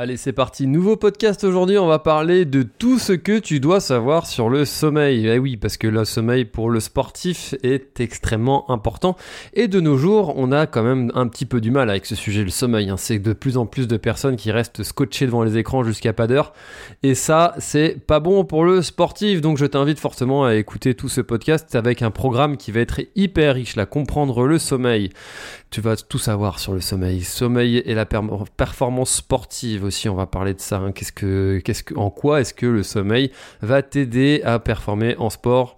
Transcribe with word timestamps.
Allez, 0.00 0.16
c'est 0.16 0.32
parti. 0.32 0.68
Nouveau 0.68 0.94
podcast 0.94 1.42
aujourd'hui. 1.42 1.76
On 1.76 1.88
va 1.88 1.98
parler 1.98 2.44
de 2.44 2.62
tout 2.62 3.00
ce 3.00 3.12
que 3.12 3.40
tu 3.40 3.58
dois 3.58 3.80
savoir 3.80 4.26
sur 4.28 4.48
le 4.48 4.64
sommeil. 4.64 5.26
Eh 5.26 5.40
oui, 5.40 5.56
parce 5.56 5.76
que 5.76 5.88
le 5.88 6.04
sommeil 6.04 6.44
pour 6.44 6.70
le 6.70 6.78
sportif 6.78 7.56
est 7.64 7.98
extrêmement 7.98 8.70
important. 8.70 9.16
Et 9.54 9.66
de 9.66 9.80
nos 9.80 9.96
jours, 9.96 10.34
on 10.36 10.52
a 10.52 10.68
quand 10.68 10.84
même 10.84 11.10
un 11.16 11.26
petit 11.26 11.46
peu 11.46 11.60
du 11.60 11.72
mal 11.72 11.90
avec 11.90 12.06
ce 12.06 12.14
sujet, 12.14 12.44
le 12.44 12.50
sommeil. 12.50 12.90
Hein. 12.90 12.96
C'est 12.96 13.18
de 13.18 13.32
plus 13.32 13.56
en 13.56 13.66
plus 13.66 13.88
de 13.88 13.96
personnes 13.96 14.36
qui 14.36 14.52
restent 14.52 14.84
scotchées 14.84 15.26
devant 15.26 15.42
les 15.42 15.58
écrans 15.58 15.82
jusqu'à 15.82 16.12
pas 16.12 16.28
d'heure. 16.28 16.52
Et 17.02 17.16
ça, 17.16 17.56
c'est 17.58 17.96
pas 18.06 18.20
bon 18.20 18.44
pour 18.44 18.64
le 18.64 18.82
sportif. 18.82 19.40
Donc, 19.40 19.58
je 19.58 19.66
t'invite 19.66 19.98
fortement 19.98 20.44
à 20.44 20.54
écouter 20.54 20.94
tout 20.94 21.08
ce 21.08 21.20
podcast 21.20 21.74
avec 21.74 22.02
un 22.02 22.12
programme 22.12 22.56
qui 22.56 22.70
va 22.70 22.78
être 22.78 23.00
hyper 23.16 23.56
riche, 23.56 23.74
là, 23.74 23.84
comprendre 23.84 24.46
le 24.46 24.60
sommeil. 24.60 25.10
Tu 25.70 25.82
vas 25.82 25.96
tout 25.96 26.18
savoir 26.18 26.58
sur 26.58 26.72
le 26.72 26.80
sommeil. 26.80 27.22
Sommeil 27.22 27.78
et 27.78 27.94
la 27.94 28.06
performance 28.06 29.10
sportive 29.16 29.84
aussi, 29.84 30.08
on 30.08 30.14
va 30.14 30.26
parler 30.26 30.54
de 30.54 30.60
ça. 30.60 30.78
Hein. 30.78 30.92
En 31.96 32.10
quoi 32.10 32.40
est-ce 32.40 32.54
que 32.54 32.66
le 32.66 32.82
sommeil 32.82 33.30
va 33.60 33.82
t'aider 33.82 34.40
à 34.44 34.58
performer 34.58 35.16
en 35.18 35.28
sport? 35.28 35.76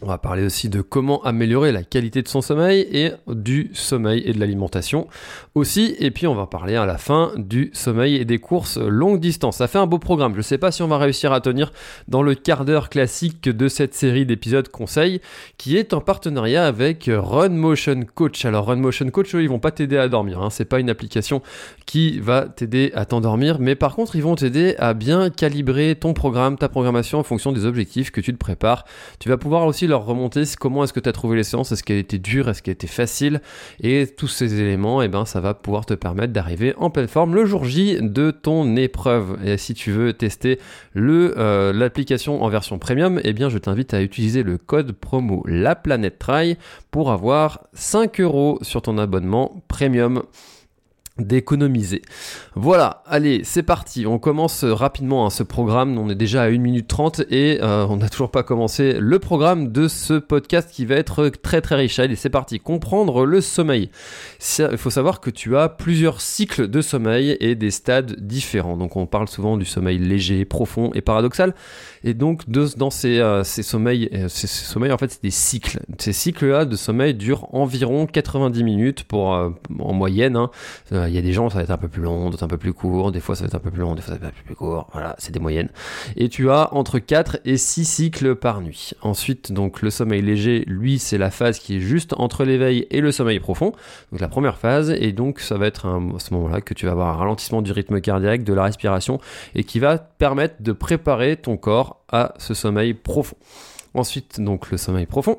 On 0.00 0.06
va 0.06 0.18
parler 0.18 0.44
aussi 0.44 0.68
de 0.68 0.80
comment 0.80 1.22
améliorer 1.24 1.72
la 1.72 1.82
qualité 1.82 2.22
de 2.22 2.28
son 2.28 2.40
sommeil 2.40 2.86
et 2.92 3.10
du 3.26 3.70
sommeil 3.74 4.22
et 4.24 4.32
de 4.32 4.38
l'alimentation 4.38 5.08
aussi. 5.56 5.96
Et 5.98 6.12
puis 6.12 6.28
on 6.28 6.34
va 6.34 6.46
parler 6.46 6.76
à 6.76 6.86
la 6.86 6.98
fin 6.98 7.32
du 7.36 7.70
sommeil 7.72 8.14
et 8.14 8.24
des 8.24 8.38
courses 8.38 8.78
longue 8.78 9.18
distance. 9.18 9.56
Ça 9.56 9.66
fait 9.66 9.78
un 9.78 9.86
beau 9.86 9.98
programme. 9.98 10.34
Je 10.34 10.38
ne 10.38 10.42
sais 10.42 10.58
pas 10.58 10.70
si 10.70 10.82
on 10.82 10.88
va 10.88 10.98
réussir 10.98 11.32
à 11.32 11.40
tenir 11.40 11.72
dans 12.06 12.22
le 12.22 12.34
quart 12.36 12.64
d'heure 12.64 12.90
classique 12.90 13.48
de 13.48 13.68
cette 13.68 13.94
série 13.94 14.24
d'épisodes 14.24 14.68
conseils 14.68 15.20
qui 15.56 15.76
est 15.76 15.92
en 15.92 16.00
partenariat 16.00 16.64
avec 16.64 17.10
Run 17.12 17.50
Motion 17.50 18.04
Coach. 18.14 18.44
Alors 18.44 18.66
Run 18.66 18.76
Motion 18.76 19.10
Coach, 19.10 19.34
eux, 19.34 19.42
ils 19.42 19.48
vont 19.48 19.58
pas 19.58 19.72
t'aider 19.72 19.98
à 19.98 20.08
dormir. 20.08 20.40
Hein. 20.40 20.50
C'est 20.50 20.64
pas 20.64 20.78
une 20.78 20.90
application 20.90 21.42
qui 21.86 22.20
va 22.20 22.42
t'aider 22.42 22.92
à 22.94 23.04
t'endormir, 23.04 23.58
mais 23.58 23.74
par 23.74 23.96
contre 23.96 24.14
ils 24.14 24.22
vont 24.22 24.36
t'aider 24.36 24.76
à 24.78 24.94
bien 24.94 25.30
calibrer 25.30 25.96
ton 25.96 26.14
programme, 26.14 26.56
ta 26.56 26.68
programmation 26.68 27.18
en 27.18 27.24
fonction 27.24 27.50
des 27.50 27.64
objectifs 27.64 28.12
que 28.12 28.20
tu 28.20 28.32
te 28.32 28.38
prépares. 28.38 28.84
Tu 29.18 29.28
vas 29.28 29.36
pouvoir 29.36 29.66
aussi 29.66 29.87
leur 29.88 30.04
remonter 30.04 30.44
comment 30.58 30.84
est-ce 30.84 30.92
que 30.92 31.00
tu 31.00 31.08
as 31.08 31.12
trouvé 31.12 31.36
les 31.36 31.44
séances, 31.44 31.72
est-ce 31.72 31.82
qu'elle 31.82 31.98
était 31.98 32.18
dure, 32.18 32.48
est-ce 32.48 32.62
qu'elle 32.62 32.74
était 32.74 32.86
facile, 32.86 33.40
et 33.82 34.06
tous 34.06 34.28
ces 34.28 34.60
éléments, 34.60 35.02
et 35.02 35.06
eh 35.06 35.08
ben, 35.08 35.24
ça 35.24 35.40
va 35.40 35.54
pouvoir 35.54 35.86
te 35.86 35.94
permettre 35.94 36.32
d'arriver 36.32 36.74
en 36.76 36.90
pleine 36.90 37.08
forme 37.08 37.34
le 37.34 37.46
jour 37.46 37.64
J 37.64 37.98
de 38.00 38.30
ton 38.30 38.76
épreuve. 38.76 39.38
Et 39.44 39.56
si 39.56 39.74
tu 39.74 39.90
veux 39.90 40.12
tester 40.12 40.58
le 40.92 41.34
euh, 41.38 41.72
l'application 41.72 42.42
en 42.42 42.48
version 42.48 42.78
premium, 42.78 43.20
eh 43.24 43.32
bien, 43.32 43.48
je 43.48 43.58
t'invite 43.58 43.94
à 43.94 44.02
utiliser 44.02 44.42
le 44.42 44.58
code 44.58 44.92
promo 44.92 45.42
La 45.46 45.74
Planète 45.74 46.18
pour 46.90 47.10
avoir 47.10 47.64
5 47.74 48.20
euros 48.20 48.58
sur 48.62 48.82
ton 48.82 48.98
abonnement 48.98 49.62
premium 49.68 50.22
d'économiser. 51.18 52.02
Voilà, 52.54 53.02
allez, 53.06 53.42
c'est 53.44 53.62
parti. 53.62 54.06
On 54.06 54.18
commence 54.18 54.64
rapidement 54.64 55.26
hein, 55.26 55.30
ce 55.30 55.42
programme. 55.42 55.98
On 55.98 56.08
est 56.08 56.14
déjà 56.14 56.42
à 56.42 56.46
1 56.46 56.58
minute 56.58 56.88
30 56.88 57.22
et 57.30 57.58
euh, 57.62 57.86
on 57.88 57.96
n'a 57.96 58.08
toujours 58.08 58.30
pas 58.30 58.42
commencé 58.42 58.96
le 58.98 59.18
programme 59.18 59.72
de 59.72 59.88
ce 59.88 60.14
podcast 60.14 60.70
qui 60.70 60.84
va 60.84 60.96
être 60.96 61.28
très 61.28 61.60
très 61.60 61.76
riche. 61.76 61.98
Allez, 61.98 62.16
c'est 62.16 62.30
parti. 62.30 62.60
Comprendre 62.60 63.24
le 63.24 63.40
sommeil. 63.40 63.90
Il 64.58 64.78
faut 64.78 64.90
savoir 64.90 65.20
que 65.20 65.30
tu 65.30 65.56
as 65.56 65.68
plusieurs 65.68 66.20
cycles 66.20 66.68
de 66.68 66.80
sommeil 66.80 67.36
et 67.40 67.54
des 67.54 67.70
stades 67.70 68.16
différents. 68.18 68.76
Donc 68.76 68.96
on 68.96 69.06
parle 69.06 69.28
souvent 69.28 69.56
du 69.56 69.64
sommeil 69.64 69.98
léger, 69.98 70.44
profond 70.44 70.90
et 70.94 71.00
paradoxal. 71.00 71.54
Et 72.04 72.14
donc 72.14 72.48
dans 72.48 72.90
ces, 72.90 73.18
euh, 73.18 73.44
sommeils, 73.44 74.08
euh, 74.12 74.28
ces, 74.28 74.46
sommeils 74.46 74.92
en 74.92 74.98
fait 74.98 75.10
c'est 75.10 75.22
des 75.22 75.30
cycles. 75.30 75.80
Ces 75.98 76.12
cycles-là 76.12 76.64
de 76.64 76.76
sommeil 76.76 77.14
durent 77.14 77.52
environ 77.54 78.06
90 78.06 78.64
minutes 78.64 79.04
pour 79.04 79.28
en 79.28 79.92
moyenne. 79.92 80.36
Hein 80.36 80.50
il 80.90 81.14
y 81.14 81.18
a 81.18 81.22
des 81.22 81.32
gens, 81.32 81.50
ça 81.50 81.56
va 81.56 81.64
être 81.64 81.70
un 81.70 81.76
peu 81.76 81.88
plus 81.88 82.02
long, 82.02 82.30
d'autres 82.30 82.44
un 82.44 82.48
peu 82.48 82.58
plus 82.58 82.72
court, 82.72 83.12
des 83.12 83.20
fois 83.20 83.34
ça 83.34 83.42
va 83.42 83.48
être 83.48 83.54
un 83.54 83.60
peu 83.60 83.70
plus 83.70 83.80
long, 83.80 83.94
des 83.94 84.02
fois 84.02 84.14
ça 84.14 84.20
va 84.20 84.28
être 84.28 84.34
un 84.34 84.38
peu 84.38 84.44
plus 84.44 84.54
court, 84.54 84.88
voilà, 84.92 85.14
c'est 85.18 85.32
des 85.32 85.40
moyennes. 85.40 85.68
Et 86.16 86.28
tu 86.28 86.50
as 86.50 86.72
entre 86.74 86.98
4 86.98 87.38
et 87.44 87.56
6 87.56 87.84
cycles 87.84 88.34
par 88.34 88.60
nuit. 88.60 88.92
Ensuite, 89.02 89.52
donc 89.52 89.82
le 89.82 89.90
sommeil 89.90 90.22
léger, 90.22 90.64
lui, 90.66 90.98
c'est 90.98 91.18
la 91.18 91.30
phase 91.30 91.58
qui 91.58 91.76
est 91.76 91.80
juste 91.80 92.14
entre 92.16 92.44
l'éveil 92.44 92.86
et 92.90 93.00
le 93.00 93.12
sommeil 93.12 93.40
profond, 93.40 93.72
donc 94.12 94.20
la 94.20 94.28
première 94.28 94.58
phase, 94.58 94.90
et 94.90 95.12
donc 95.12 95.40
ça 95.40 95.56
va 95.56 95.66
être 95.66 95.86
à 95.86 96.18
ce 96.18 96.34
moment-là 96.34 96.60
que 96.60 96.74
tu 96.74 96.86
vas 96.86 96.92
avoir 96.92 97.08
un 97.08 97.16
ralentissement 97.16 97.62
du 97.62 97.72
rythme 97.72 98.00
cardiaque, 98.00 98.44
de 98.44 98.52
la 98.52 98.64
respiration, 98.64 99.20
et 99.54 99.64
qui 99.64 99.78
va 99.78 99.98
permettre 99.98 100.56
de 100.60 100.72
préparer 100.72 101.36
ton 101.36 101.56
corps 101.56 101.87
à 102.08 102.34
ce 102.38 102.54
sommeil 102.54 102.94
profond. 102.94 103.36
Ensuite, 103.94 104.40
donc 104.40 104.70
le 104.70 104.78
sommeil 104.78 105.06
profond. 105.06 105.38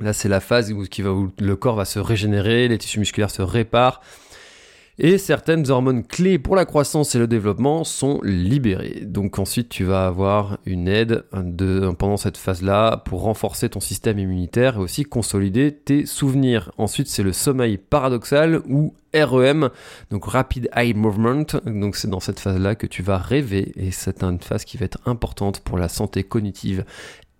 Là, 0.00 0.12
c'est 0.12 0.28
la 0.28 0.40
phase 0.40 0.72
qui 0.90 1.02
où 1.02 1.32
le 1.38 1.56
corps 1.56 1.74
va 1.74 1.84
se 1.84 1.98
régénérer, 1.98 2.68
les 2.68 2.78
tissus 2.78 3.00
musculaires 3.00 3.30
se 3.30 3.42
réparent, 3.42 4.00
et 4.98 5.18
certaines 5.18 5.70
hormones 5.70 6.04
clés 6.04 6.38
pour 6.38 6.56
la 6.56 6.64
croissance 6.64 7.14
et 7.14 7.18
le 7.18 7.26
développement 7.26 7.84
sont 7.84 8.20
libérées. 8.22 9.02
Donc 9.04 9.38
ensuite 9.38 9.68
tu 9.68 9.84
vas 9.84 10.06
avoir 10.06 10.58
une 10.66 10.88
aide 10.88 11.24
de, 11.32 11.90
pendant 11.96 12.16
cette 12.16 12.36
phase-là 12.36 12.96
pour 13.04 13.22
renforcer 13.22 13.68
ton 13.68 13.80
système 13.80 14.18
immunitaire 14.18 14.76
et 14.76 14.80
aussi 14.80 15.04
consolider 15.04 15.72
tes 15.72 16.04
souvenirs. 16.04 16.72
Ensuite 16.78 17.08
c'est 17.08 17.22
le 17.22 17.32
sommeil 17.32 17.78
paradoxal 17.78 18.60
ou 18.68 18.94
REM, 19.14 19.70
donc 20.10 20.26
Rapid 20.26 20.68
Eye 20.74 20.94
Movement. 20.94 21.46
Donc 21.64 21.96
c'est 21.96 22.10
dans 22.10 22.20
cette 22.20 22.40
phase-là 22.40 22.74
que 22.74 22.86
tu 22.86 23.02
vas 23.02 23.18
rêver 23.18 23.72
et 23.76 23.90
c'est 23.90 24.22
une 24.22 24.40
phase 24.40 24.64
qui 24.64 24.76
va 24.76 24.84
être 24.84 24.98
importante 25.06 25.60
pour 25.60 25.78
la 25.78 25.88
santé 25.88 26.24
cognitive 26.24 26.84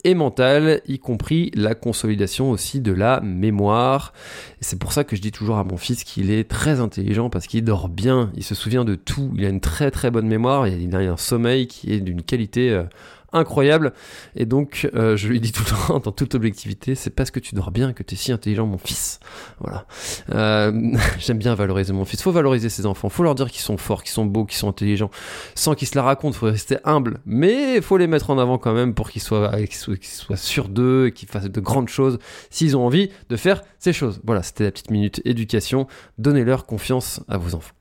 et 0.05 0.15
mentale, 0.15 0.81
y 0.87 0.99
compris 0.99 1.51
la 1.55 1.75
consolidation 1.75 2.51
aussi 2.51 2.81
de 2.81 2.93
la 2.93 3.21
mémoire. 3.21 4.13
C'est 4.61 4.79
pour 4.79 4.93
ça 4.93 5.05
que 5.05 5.17
je 5.17 5.21
dis 5.21 5.33
toujours 5.33 5.59
à 5.59 5.65
mon 5.65 5.77
fils 5.77 6.05
qu'il 6.05 6.31
est 6.31 6.49
très 6.49 6.81
intelligent 6.81 7.31
parce 7.31 7.47
qu'il 7.47 7.65
dort 7.65 7.89
bien, 7.89 8.31
il 8.37 8.45
se 8.45 8.55
souvient 8.55 8.85
de 8.85 8.95
tout, 8.95 9.33
il 9.37 9.45
a 9.45 9.49
une 9.49 9.61
très 9.61 9.91
très 9.91 10.11
bonne 10.11 10.29
mémoire, 10.29 10.69
il 10.69 10.95
a 10.95 10.99
un 10.99 11.17
sommeil 11.17 11.67
qui 11.67 11.93
est 11.93 12.01
d'une 12.01 12.23
qualité 12.23 12.71
euh, 12.71 12.85
incroyable. 13.33 13.93
Et 14.37 14.47
donc, 14.47 14.89
euh, 14.95 15.17
je 15.17 15.29
lui 15.29 15.41
dis 15.41 15.53
tout 15.53 15.63
le 15.65 15.71
temps, 15.71 15.99
dans 16.05 16.13
toute 16.13 16.35
objectivité, 16.35 16.95
c'est 16.95 17.11
parce 17.11 17.31
que 17.31 17.41
tu 17.41 17.55
dors 17.55 17.71
bien 17.71 17.93
que 17.93 18.03
tu 18.03 18.15
es 18.15 18.19
si 18.19 18.33
intelligent, 18.33 18.67
mon 18.67 18.79
fils. 18.79 19.21
Voilà. 19.61 19.87
Euh, 20.35 20.73
j'aime 21.19 21.39
bien 21.39 21.55
valoriser 21.55 21.93
mon 21.93 22.05
fils. 22.05 22.23
Faut 22.23 22.33
valoriser 22.33 22.69
ses 22.69 22.87
enfants. 22.87 23.09
Faut 23.09 23.23
leur 23.23 23.35
dire 23.35 23.51
qu'ils 23.51 23.63
sont 23.63 23.77
forts, 23.77 24.03
qu'ils 24.03 24.13
sont 24.13 24.25
beaux, 24.25 24.45
qu'ils 24.45 24.59
sont 24.59 24.69
intelligents, 24.69 25.11
sans 25.55 25.75
qu'ils 25.75 25.89
se 25.89 25.97
la 25.97 26.03
racontent. 26.03 26.37
Faut 26.37 26.47
rester 26.47 26.79
humble, 26.85 27.21
mais 27.27 27.81
faut 27.81 27.97
les 27.97 28.07
mettre 28.07 28.31
en 28.31 28.39
avant 28.39 28.59
quand 28.59 28.73
même 28.73 28.95
pour 28.95 29.11
qu'ils 29.11 29.23
soient, 29.23 29.51
qu'ils 29.57 29.75
soient, 29.75 30.37
sûrs 30.37 30.69
d'eux 30.69 31.09
et 31.09 31.13
qu'ils 31.13 31.29
fassent 31.29 31.51
de 31.51 31.61
grandes 31.61 31.89
choses 31.89 32.19
s'ils 32.51 32.77
ont 32.77 32.85
envie 32.87 33.11
de 33.29 33.37
faire 33.37 33.63
ces 33.79 33.93
choses. 33.93 34.21
Voilà, 34.25 34.43
c'était 34.43 34.65
la 34.65 34.71
petite 34.71 34.91
minute 34.91 35.21
éducation. 35.25 35.87
Donnez-leur 36.19 36.67
confiance 36.67 37.21
à 37.29 37.39
vos 37.39 37.55
enfants. 37.55 37.75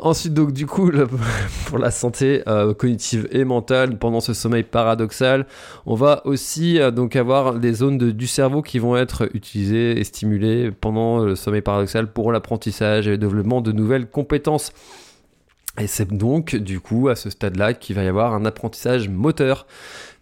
Ensuite, 0.00 0.32
donc, 0.32 0.52
du 0.52 0.66
coup, 0.66 0.90
pour 1.66 1.78
la 1.78 1.90
santé 1.90 2.42
euh, 2.46 2.72
cognitive 2.72 3.28
et 3.32 3.44
mentale, 3.44 3.98
pendant 3.98 4.20
ce 4.20 4.32
sommeil 4.32 4.62
paradoxal, 4.62 5.46
on 5.86 5.94
va 5.94 6.22
aussi 6.24 6.78
euh, 6.78 6.90
donc 6.90 7.16
avoir 7.16 7.54
des 7.54 7.72
zones 7.72 7.98
du 7.98 8.26
cerveau 8.26 8.62
qui 8.62 8.78
vont 8.78 8.96
être 8.96 9.28
utilisées 9.34 9.98
et 9.98 10.04
stimulées 10.04 10.70
pendant 10.70 11.24
le 11.24 11.34
sommeil 11.34 11.62
paradoxal 11.62 12.12
pour 12.12 12.30
l'apprentissage 12.30 13.08
et 13.08 13.12
le 13.12 13.18
développement 13.18 13.60
de 13.60 13.72
nouvelles 13.72 14.08
compétences. 14.08 14.72
Et 15.80 15.86
c'est 15.86 16.12
donc 16.12 16.56
du 16.56 16.80
coup 16.80 17.08
à 17.08 17.14
ce 17.14 17.30
stade-là 17.30 17.72
qu'il 17.72 17.94
va 17.94 18.02
y 18.02 18.08
avoir 18.08 18.34
un 18.34 18.44
apprentissage 18.44 19.08
moteur. 19.08 19.66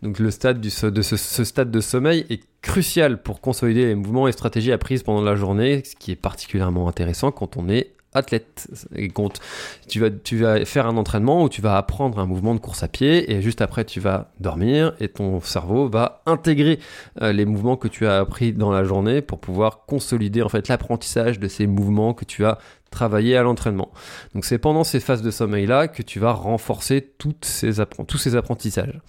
Donc 0.03 0.19
le 0.19 0.31
stade 0.31 0.61
de 0.61 0.69
ce, 0.69 0.91
ce, 1.03 1.45
stade 1.45 1.71
de 1.71 1.81
sommeil 1.81 2.27
est 2.29 2.43
crucial 2.61 3.23
pour 3.23 3.41
consolider 3.41 3.87
les 3.87 3.95
mouvements 3.95 4.29
et 4.29 4.33
stratégies 4.33 4.73
apprises 4.73 5.03
pendant 5.03 5.23
la 5.23 5.35
journée, 5.35 5.83
ce 5.85 5.97
qui 5.97 6.13
est 6.13 6.17
particulièrement 6.17 6.89
intéressant 6.89 7.31
quand 7.31 7.57
on 7.57 7.71
est 7.71 7.96
athlète. 8.17 8.69
Compte, 9.15 9.41
tu 9.89 10.01
vas, 10.01 10.11
tu 10.11 10.39
vas 10.39 10.65
faire 10.65 10.87
un 10.87 10.97
entraînement 10.97 11.45
où 11.45 11.49
tu 11.49 11.63
vas 11.63 11.77
apprendre 11.77 12.19
un 12.19 12.27
mouvement 12.27 12.55
de 12.55 12.61
course 12.61 12.83
à 12.83 12.89
pied 12.89 13.33
et 13.33 13.43
juste 13.43 13.63
après 13.63 13.85
tu 13.85 14.01
vas 14.01 14.31
dormir 14.41 14.95
et 15.01 15.09
ton 15.09 15.41
cerveau 15.41 15.89
va 15.89 16.23
intégrer 16.27 16.79
euh, 17.23 17.33
les 17.33 17.45
mouvements 17.45 17.77
que 17.77 17.89
tu 17.89 18.07
as 18.07 18.19
appris 18.19 18.53
dans 18.53 18.71
la 18.71 18.85
journée 18.85 19.23
pour 19.23 19.39
pouvoir 19.39 19.87
consolider 19.87 20.43
en 20.43 20.49
fait 20.49 20.69
l'apprentissage 20.69 21.39
de 21.39 21.49
ces 21.49 21.67
mouvements 21.67 22.15
que 22.15 22.25
tu 22.25 22.45
as 22.45 22.59
travaillé 22.91 23.37
à 23.37 23.43
l'entraînement. 23.43 23.91
Donc 24.35 24.45
c'est 24.45 24.59
pendant 24.59 24.85
ces 24.85 25.01
phases 25.01 25.23
de 25.23 25.31
sommeil 25.31 25.67
là 25.67 25.89
que 25.89 26.03
tu 26.03 26.19
vas 26.19 26.33
renforcer 26.33 27.13
ces 27.19 27.31
tous 28.07 28.19
ces 28.19 28.37
apprentissages. 28.37 29.01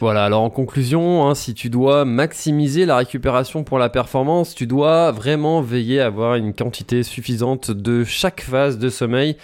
Voilà, 0.00 0.26
alors 0.26 0.42
en 0.42 0.50
conclusion, 0.50 1.26
hein, 1.26 1.34
si 1.34 1.54
tu 1.54 1.70
dois 1.70 2.04
maximiser 2.04 2.86
la 2.86 2.98
récupération 2.98 3.64
pour 3.64 3.80
la 3.80 3.88
performance, 3.88 4.54
tu 4.54 4.68
dois 4.68 5.10
vraiment 5.10 5.60
veiller 5.60 6.00
à 6.00 6.06
avoir 6.06 6.36
une 6.36 6.54
quantité 6.54 7.02
suffisante 7.02 7.72
de 7.72 8.04
chaque 8.04 8.42
phase 8.42 8.78
de 8.78 8.90
sommeil. 8.90 9.36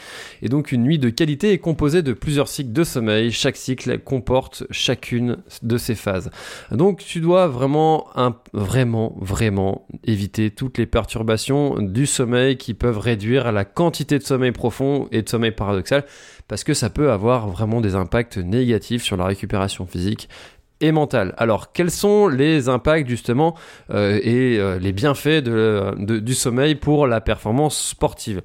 Et 0.42 0.48
donc 0.48 0.70
une 0.70 0.84
nuit 0.84 1.00
de 1.00 1.10
qualité 1.10 1.50
est 1.50 1.58
composée 1.58 2.02
de 2.02 2.12
plusieurs 2.12 2.46
cycles 2.46 2.72
de 2.72 2.84
sommeil. 2.84 3.32
Chaque 3.32 3.56
cycle 3.56 3.98
comporte 3.98 4.62
chacune 4.70 5.38
de 5.62 5.76
ces 5.76 5.96
phases. 5.96 6.30
Donc 6.70 6.98
tu 6.98 7.18
dois 7.18 7.48
vraiment, 7.48 8.06
vraiment, 8.52 9.16
vraiment 9.20 9.88
éviter 10.04 10.52
toutes 10.52 10.78
les 10.78 10.86
perturbations 10.86 11.80
du 11.80 12.06
sommeil 12.06 12.58
qui 12.58 12.74
peuvent 12.74 12.98
réduire 12.98 13.50
la 13.50 13.64
quantité 13.64 14.20
de 14.20 14.24
sommeil 14.24 14.52
profond 14.52 15.08
et 15.10 15.22
de 15.22 15.28
sommeil 15.28 15.50
paradoxal 15.50 16.04
parce 16.48 16.64
que 16.64 16.74
ça 16.74 16.90
peut 16.90 17.10
avoir 17.10 17.48
vraiment 17.48 17.80
des 17.80 17.94
impacts 17.94 18.38
négatifs 18.38 19.02
sur 19.02 19.16
la 19.16 19.24
récupération 19.26 19.86
physique 19.86 20.28
et 20.80 20.92
mentale. 20.92 21.34
Alors, 21.38 21.72
quels 21.72 21.90
sont 21.90 22.28
les 22.28 22.68
impacts 22.68 23.08
justement 23.08 23.54
euh, 23.90 24.18
et 24.22 24.58
euh, 24.58 24.78
les 24.78 24.92
bienfaits 24.92 25.42
du 25.42 26.34
sommeil 26.34 26.74
pour 26.74 27.06
la 27.06 27.20
performance 27.20 27.78
sportive? 27.78 28.42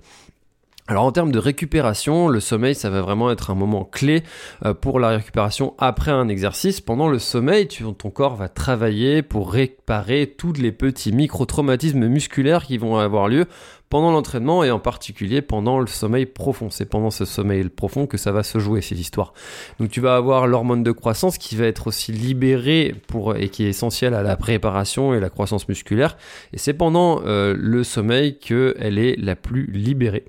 Alors 0.89 1.03
en 1.03 1.11
termes 1.11 1.31
de 1.31 1.37
récupération, 1.37 2.29
le 2.29 2.39
sommeil, 2.39 2.73
ça 2.73 2.89
va 2.89 3.01
vraiment 3.01 3.29
être 3.29 3.51
un 3.51 3.55
moment 3.55 3.83
clé 3.83 4.23
euh, 4.65 4.73
pour 4.73 4.99
la 4.99 5.09
récupération 5.09 5.75
après 5.77 6.09
un 6.09 6.27
exercice. 6.27 6.81
Pendant 6.81 7.09
le 7.09 7.19
sommeil, 7.19 7.67
ton 7.67 8.09
corps 8.09 8.35
va 8.35 8.49
travailler 8.49 9.21
pour 9.21 9.53
réparer 9.53 10.33
tous 10.35 10.53
les 10.53 10.71
petits 10.71 11.11
micro-traumatismes 11.11 12.07
musculaires 12.07 12.65
qui 12.65 12.79
vont 12.79 12.97
avoir 12.97 13.27
lieu 13.27 13.45
pendant 13.89 14.11
l'entraînement 14.11 14.63
et 14.63 14.71
en 14.71 14.79
particulier 14.79 15.41
pendant 15.41 15.79
le 15.79 15.87
sommeil 15.87 16.25
profond. 16.25 16.69
C'est 16.69 16.85
pendant 16.85 17.09
ce 17.09 17.25
sommeil 17.25 17.67
profond 17.69 18.05
que 18.05 18.17
ça 18.17 18.31
va 18.31 18.43
se 18.43 18.59
jouer 18.59 18.81
ces 18.81 18.99
histoires. 18.99 19.33
Donc 19.79 19.89
tu 19.89 19.99
vas 19.99 20.15
avoir 20.15 20.47
l'hormone 20.47 20.83
de 20.83 20.91
croissance 20.91 21.37
qui 21.37 21.55
va 21.55 21.65
être 21.65 21.87
aussi 21.87 22.11
libérée 22.11 22.95
pour 23.07 23.35
et 23.35 23.49
qui 23.49 23.63
est 23.65 23.69
essentielle 23.69 24.13
à 24.13 24.23
la 24.23 24.37
préparation 24.37 25.13
et 25.13 25.19
la 25.19 25.29
croissance 25.29 25.67
musculaire. 25.67 26.17
Et 26.53 26.57
c'est 26.57 26.73
pendant 26.73 27.21
euh, 27.25 27.55
le 27.57 27.83
sommeil 27.83 28.37
qu'elle 28.37 28.99
est 28.99 29.15
la 29.17 29.35
plus 29.35 29.65
libérée. 29.71 30.25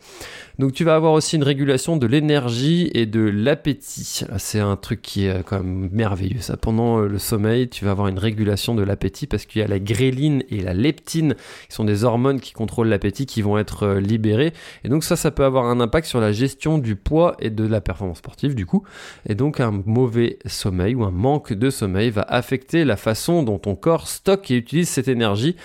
Donc 0.59 0.73
tu 0.73 0.85
vas 0.85 0.95
avoir 0.95 1.13
aussi 1.13 1.37
une 1.37 1.43
régulation 1.43 1.97
de 1.97 2.07
l'énergie 2.07 2.91
et 2.95 3.07
de 3.07 3.21
l'appétit. 3.21 4.23
C'est 4.39 4.61
un 4.61 4.77
truc 4.77 5.03
qui 5.03 5.27
est 5.27 5.43
quand 5.45 5.63
même 5.63 5.89
merveilleux. 5.93 6.41
Ça, 6.41 6.57
pendant 6.57 6.99
le 6.99 7.19
sommeil, 7.19 7.69
tu 7.69 7.85
vas 7.85 7.93
avoir 7.93 8.09
une 8.09 8.19
régulation 8.19 8.75
de 8.75 8.83
l'appétit 8.83 9.27
parce 9.27 9.47
qu'il 9.47 9.61
y 9.61 9.65
a 9.65 9.69
la 9.69 9.79
gréline 9.79 10.43
et 10.51 10.61
la 10.61 10.75
leptine 10.75 11.35
qui 11.69 11.75
sont 11.75 11.85
des 11.85 12.05
hormones 12.05 12.41
qui 12.41 12.53
contrôlent 12.53 12.89
l'appétit 12.89 13.27
qui 13.27 13.43
vont 13.43 13.59
être 13.59 13.85
euh, 13.85 14.01
libérés. 14.01 14.53
Et 14.85 14.89
donc 14.89 15.05
ça, 15.05 15.17
ça 15.17 15.31
peut 15.31 15.45
avoir 15.45 15.67
un 15.67 15.81
impact 15.81 16.07
sur 16.07 16.21
la 16.21 16.33
gestion 16.33 16.79
du 16.79 16.97
poids 16.97 17.37
et 17.39 17.51
de 17.51 17.67
la 17.67 17.81
performance 17.81 18.19
sportive 18.19 18.55
du 18.55 18.67
coup. 18.67 18.83
Et 19.29 19.35
donc 19.35 19.61
un 19.61 19.83
mauvais 19.87 20.39
sommeil 20.47 20.95
ou 20.95 21.05
un 21.05 21.11
manque 21.11 21.53
de 21.53 21.71
sommeil 21.71 22.11
va 22.11 22.23
affecter 22.23 22.85
la 22.85 22.97
façon 22.97 23.43
dont 23.43 23.59
ton 23.59 23.77
corps 23.77 24.09
stocke 24.09 24.51
et 24.51 24.57
utilise 24.57 24.89
cette 24.89 25.09
énergie 25.09 25.57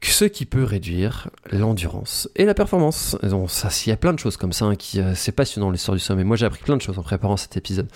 ce 0.00 0.24
qui 0.24 0.46
peut 0.46 0.64
réduire 0.64 1.28
l'endurance 1.52 2.28
et 2.36 2.44
la 2.44 2.54
performance. 2.54 3.16
Donc 3.22 3.50
ça, 3.50 3.68
il 3.86 3.90
y 3.90 3.92
a 3.92 3.96
plein 3.96 4.12
de 4.12 4.18
choses 4.18 4.36
comme 4.36 4.52
ça 4.52 4.64
hein, 4.64 4.74
qui 4.74 5.00
euh, 5.00 5.14
c'est 5.14 5.32
passionnant 5.32 5.70
l'histoire 5.70 5.96
du 5.96 6.02
sommeil. 6.02 6.24
Moi, 6.24 6.36
j'ai 6.36 6.46
appris 6.46 6.62
plein 6.62 6.76
de 6.76 6.82
choses 6.82 6.98
en 6.98 7.02
préparant 7.02 7.36
cet 7.36 7.56
épisode. 7.56 7.88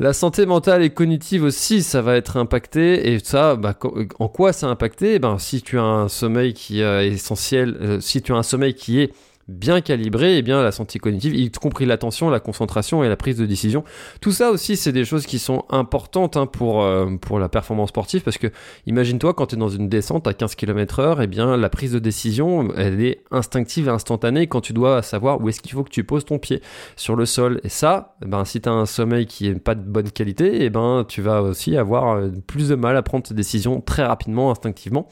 La 0.00 0.12
santé 0.12 0.46
mentale 0.46 0.82
et 0.82 0.90
cognitive 0.90 1.44
aussi, 1.44 1.82
ça 1.82 2.02
va 2.02 2.16
être 2.16 2.36
impacté 2.36 3.12
et 3.12 3.18
ça, 3.18 3.56
bah, 3.56 3.76
en 4.18 4.28
quoi 4.28 4.52
ça 4.52 4.66
a 4.66 4.70
impacté? 4.70 5.14
Eh 5.14 5.18
Ben, 5.18 5.38
si 5.38 5.62
tu 5.62 5.78
as 5.78 5.82
un 5.82 6.08
sommeil 6.08 6.54
qui 6.54 6.82
euh, 6.82 7.02
est 7.02 7.12
essentiel, 7.12 7.76
euh, 7.80 8.00
si 8.00 8.22
tu 8.22 8.32
as 8.32 8.36
un 8.36 8.42
sommeil 8.42 8.74
qui 8.74 9.00
est 9.00 9.12
bien 9.48 9.80
calibré, 9.80 10.34
et 10.34 10.38
eh 10.38 10.42
bien 10.42 10.62
la 10.62 10.72
santé 10.72 10.98
cognitive, 10.98 11.34
y 11.34 11.50
compris 11.50 11.86
l'attention, 11.86 12.30
la 12.30 12.40
concentration 12.40 13.04
et 13.04 13.08
la 13.08 13.16
prise 13.16 13.36
de 13.36 13.46
décision. 13.46 13.84
Tout 14.20 14.32
ça 14.32 14.50
aussi, 14.50 14.76
c'est 14.76 14.92
des 14.92 15.04
choses 15.04 15.26
qui 15.26 15.38
sont 15.38 15.64
importantes 15.70 16.36
hein, 16.36 16.46
pour, 16.46 16.82
euh, 16.82 17.16
pour 17.20 17.38
la 17.38 17.48
performance 17.48 17.90
sportive, 17.90 18.22
parce 18.22 18.38
que 18.38 18.48
imagine-toi 18.86 19.34
quand 19.34 19.46
tu 19.46 19.56
es 19.56 19.58
dans 19.58 19.68
une 19.68 19.88
descente 19.88 20.26
à 20.26 20.34
15 20.34 20.54
km 20.54 21.00
heure, 21.00 21.22
eh 21.22 21.26
bien 21.26 21.56
la 21.56 21.68
prise 21.68 21.92
de 21.92 21.98
décision, 21.98 22.68
elle 22.76 23.02
est 23.02 23.22
instinctive 23.30 23.88
et 23.88 23.90
instantanée 23.90 24.46
quand 24.46 24.60
tu 24.60 24.72
dois 24.72 25.02
savoir 25.02 25.40
où 25.40 25.48
est-ce 25.48 25.60
qu'il 25.60 25.72
faut 25.72 25.84
que 25.84 25.90
tu 25.90 26.04
poses 26.04 26.24
ton 26.24 26.38
pied 26.38 26.62
sur 26.96 27.16
le 27.16 27.26
sol. 27.26 27.60
Et 27.64 27.68
ça, 27.68 28.16
eh 28.22 28.26
ben, 28.26 28.44
si 28.44 28.60
tu 28.60 28.68
as 28.68 28.72
un 28.72 28.86
sommeil 28.86 29.26
qui 29.26 29.48
est 29.48 29.54
pas 29.54 29.74
de 29.74 29.82
bonne 29.82 30.10
qualité, 30.10 30.64
et 30.64 30.70
ben, 30.70 31.04
tu 31.06 31.22
vas 31.22 31.42
aussi 31.42 31.76
avoir 31.76 32.16
euh, 32.16 32.30
plus 32.46 32.68
de 32.68 32.74
mal 32.74 32.96
à 32.96 33.02
prendre 33.02 33.24
tes 33.24 33.34
décisions 33.34 33.80
très 33.80 34.04
rapidement, 34.04 34.50
instinctivement. 34.50 35.08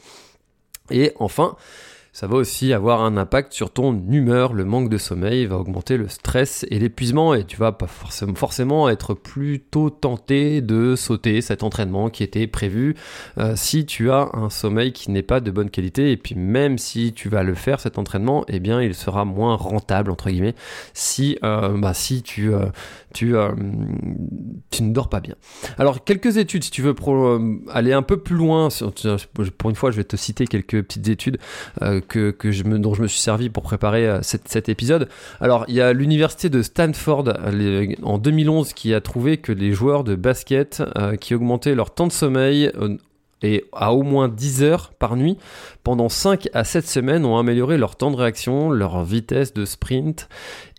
Et 0.91 1.13
enfin, 1.19 1.55
ça 2.13 2.27
va 2.27 2.35
aussi 2.35 2.73
avoir 2.73 3.01
un 3.03 3.17
impact 3.17 3.53
sur 3.53 3.71
ton 3.71 3.99
humeur. 4.07 4.53
Le 4.53 4.65
manque 4.65 4.87
de 4.87 4.99
sommeil 4.99 5.47
va 5.47 5.57
augmenter 5.57 5.97
le 5.97 6.07
stress 6.07 6.63
et 6.69 6.77
l'épuisement 6.77 7.33
et 7.33 7.43
tu 7.43 7.57
vas 7.57 7.71
pas 7.71 7.87
forcément, 7.87 8.87
être 8.87 9.15
plutôt 9.15 9.89
tenté 9.89 10.61
de 10.61 10.95
sauter 10.95 11.41
cet 11.41 11.63
entraînement 11.63 12.11
qui 12.11 12.21
était 12.21 12.45
prévu 12.45 12.95
euh, 13.39 13.53
si 13.55 13.87
tu 13.87 14.11
as 14.11 14.29
un 14.33 14.51
sommeil 14.51 14.93
qui 14.93 15.09
n'est 15.09 15.23
pas 15.23 15.39
de 15.39 15.49
bonne 15.49 15.71
qualité 15.71 16.11
et 16.11 16.17
puis 16.17 16.35
même 16.35 16.77
si 16.77 17.13
tu 17.13 17.29
vas 17.29 17.41
le 17.41 17.55
faire 17.55 17.79
cet 17.79 17.97
entraînement, 17.97 18.45
eh 18.47 18.59
bien 18.59 18.79
il 18.79 18.93
sera 18.93 19.25
moins 19.25 19.55
rentable 19.55 20.11
entre 20.11 20.29
guillemets 20.29 20.53
si 20.93 21.39
euh, 21.43 21.75
bah, 21.79 21.95
si 21.95 22.23
euh, 22.37 22.67
tu 23.11 23.33
ne 23.33 24.93
dors 24.93 25.09
pas 25.09 25.19
bien. 25.19 25.35
Alors 25.79 26.03
quelques 26.03 26.37
études 26.37 26.63
si 26.63 26.69
tu 26.69 26.83
veux 26.83 26.93
aller 27.71 27.93
un 27.93 28.03
peu 28.03 28.17
plus 28.17 28.35
loin 28.35 28.69
pour 29.57 29.69
une 29.71 29.75
fois 29.75 29.89
je 29.89 29.97
vais 29.97 30.03
te 30.03 30.15
citer 30.15 30.45
quelques 30.45 30.83
petites 30.83 31.07
études 31.07 31.39
que, 32.07 32.35
dont 32.77 32.93
je 32.93 33.01
me 33.01 33.07
suis 33.07 33.19
servi 33.19 33.49
pour 33.49 33.63
préparer 33.63 34.07
euh, 34.07 34.19
cet 34.21 34.69
épisode. 34.69 35.07
Alors, 35.41 35.65
il 35.67 35.75
y 35.75 35.81
a 35.81 35.93
l'université 35.93 36.49
de 36.49 36.61
Stanford 36.61 37.33
en 38.03 38.17
2011 38.17 38.73
qui 38.73 38.93
a 38.93 39.01
trouvé 39.01 39.37
que 39.37 39.51
les 39.51 39.73
joueurs 39.73 40.03
de 40.03 40.15
basket 40.15 40.83
euh, 40.97 41.15
qui 41.15 41.35
augmentaient 41.35 41.75
leur 41.75 41.93
temps 41.93 42.07
de 42.07 42.11
sommeil 42.11 42.71
euh, 42.79 42.97
et 43.43 43.65
à 43.73 43.93
au 43.93 44.01
moins 44.01 44.29
10 44.29 44.63
heures 44.63 44.93
par 44.97 45.15
nuit 45.15 45.37
pendant 45.83 46.09
5 46.09 46.49
à 46.53 46.63
7 46.63 46.87
semaines 46.87 47.25
ont 47.25 47.37
amélioré 47.37 47.77
leur 47.77 47.95
temps 47.95 48.09
de 48.09 48.15
réaction, 48.15 48.71
leur 48.71 49.03
vitesse 49.03 49.53
de 49.53 49.65
sprint 49.65 50.29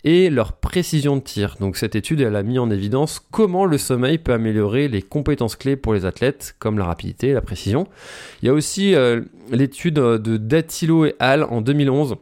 et 0.03 0.29
leur 0.29 0.53
précision 0.53 1.15
de 1.15 1.21
tir. 1.21 1.55
Donc 1.59 1.77
cette 1.77 1.95
étude 1.95 2.21
elle 2.21 2.35
a 2.35 2.43
mis 2.43 2.59
en 2.59 2.69
évidence 2.69 3.25
comment 3.31 3.65
le 3.65 3.77
sommeil 3.77 4.17
peut 4.17 4.33
améliorer 4.33 4.87
les 4.87 5.01
compétences 5.01 5.55
clés 5.55 5.75
pour 5.75 5.93
les 5.93 6.05
athlètes 6.05 6.55
comme 6.59 6.77
la 6.77 6.85
rapidité 6.85 7.29
et 7.29 7.33
la 7.33 7.41
précision. 7.41 7.87
Il 8.41 8.47
y 8.47 8.49
a 8.49 8.53
aussi 8.53 8.95
euh, 8.95 9.21
l'étude 9.51 9.95
de 9.95 10.37
Datilo 10.37 11.05
et 11.05 11.15
Al 11.19 11.43
en 11.43 11.61
2011 11.61 12.15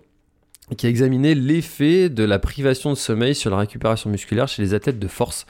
qui 0.78 0.86
a 0.86 0.90
examiné 0.90 1.36
l'effet 1.36 2.10
de 2.10 2.24
la 2.24 2.40
privation 2.40 2.90
de 2.90 2.96
sommeil 2.96 3.36
sur 3.36 3.52
la 3.52 3.58
récupération 3.58 4.10
musculaire 4.10 4.48
chez 4.48 4.62
les 4.62 4.74
athlètes 4.74 4.98
de 4.98 5.08
force. 5.08 5.46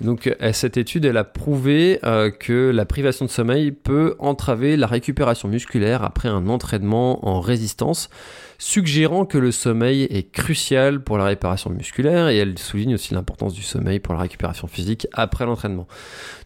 Donc 0.00 0.26
euh, 0.26 0.52
cette 0.52 0.76
étude, 0.76 1.04
elle 1.04 1.16
a 1.16 1.24
prouvé 1.24 2.00
euh, 2.04 2.30
que 2.30 2.70
la 2.70 2.84
privation 2.84 3.24
de 3.24 3.30
sommeil 3.30 3.70
peut 3.70 4.16
entraver 4.18 4.76
la 4.76 4.88
récupération 4.88 5.48
musculaire 5.48 6.02
après 6.02 6.28
un 6.28 6.48
entraînement 6.48 7.26
en 7.26 7.40
résistance 7.40 8.10
suggérant 8.58 9.26
que 9.26 9.36
le 9.36 9.52
sommeil 9.52 10.04
est 10.04 10.32
crucial 10.32 11.00
pour 11.00 11.18
la 11.18 11.26
réparation 11.26 11.68
musculaire 11.70 12.28
et 12.28 12.38
elle 12.38 12.58
souligne 12.58 12.94
aussi 12.94 13.12
l'importance 13.12 13.52
du 13.52 13.62
sommeil 13.62 14.00
pour 14.00 14.14
la 14.14 14.20
récupération 14.20 14.66
physique 14.66 15.06
après 15.12 15.44
l'entraînement. 15.44 15.86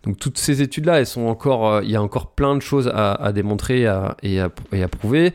Donc 0.02 0.18
toutes 0.18 0.36
ces 0.36 0.60
études-là, 0.60 0.98
elles 0.98 1.06
sont 1.06 1.26
encore, 1.26 1.68
euh, 1.72 1.84
il 1.84 1.90
y 1.90 1.96
a 1.96 2.02
encore 2.02 2.32
plein 2.32 2.56
de 2.56 2.62
choses 2.62 2.90
à, 2.92 3.32
démontrer 3.32 3.82
et, 4.22 4.40
à, 4.40 4.88
prouver. 4.88 5.32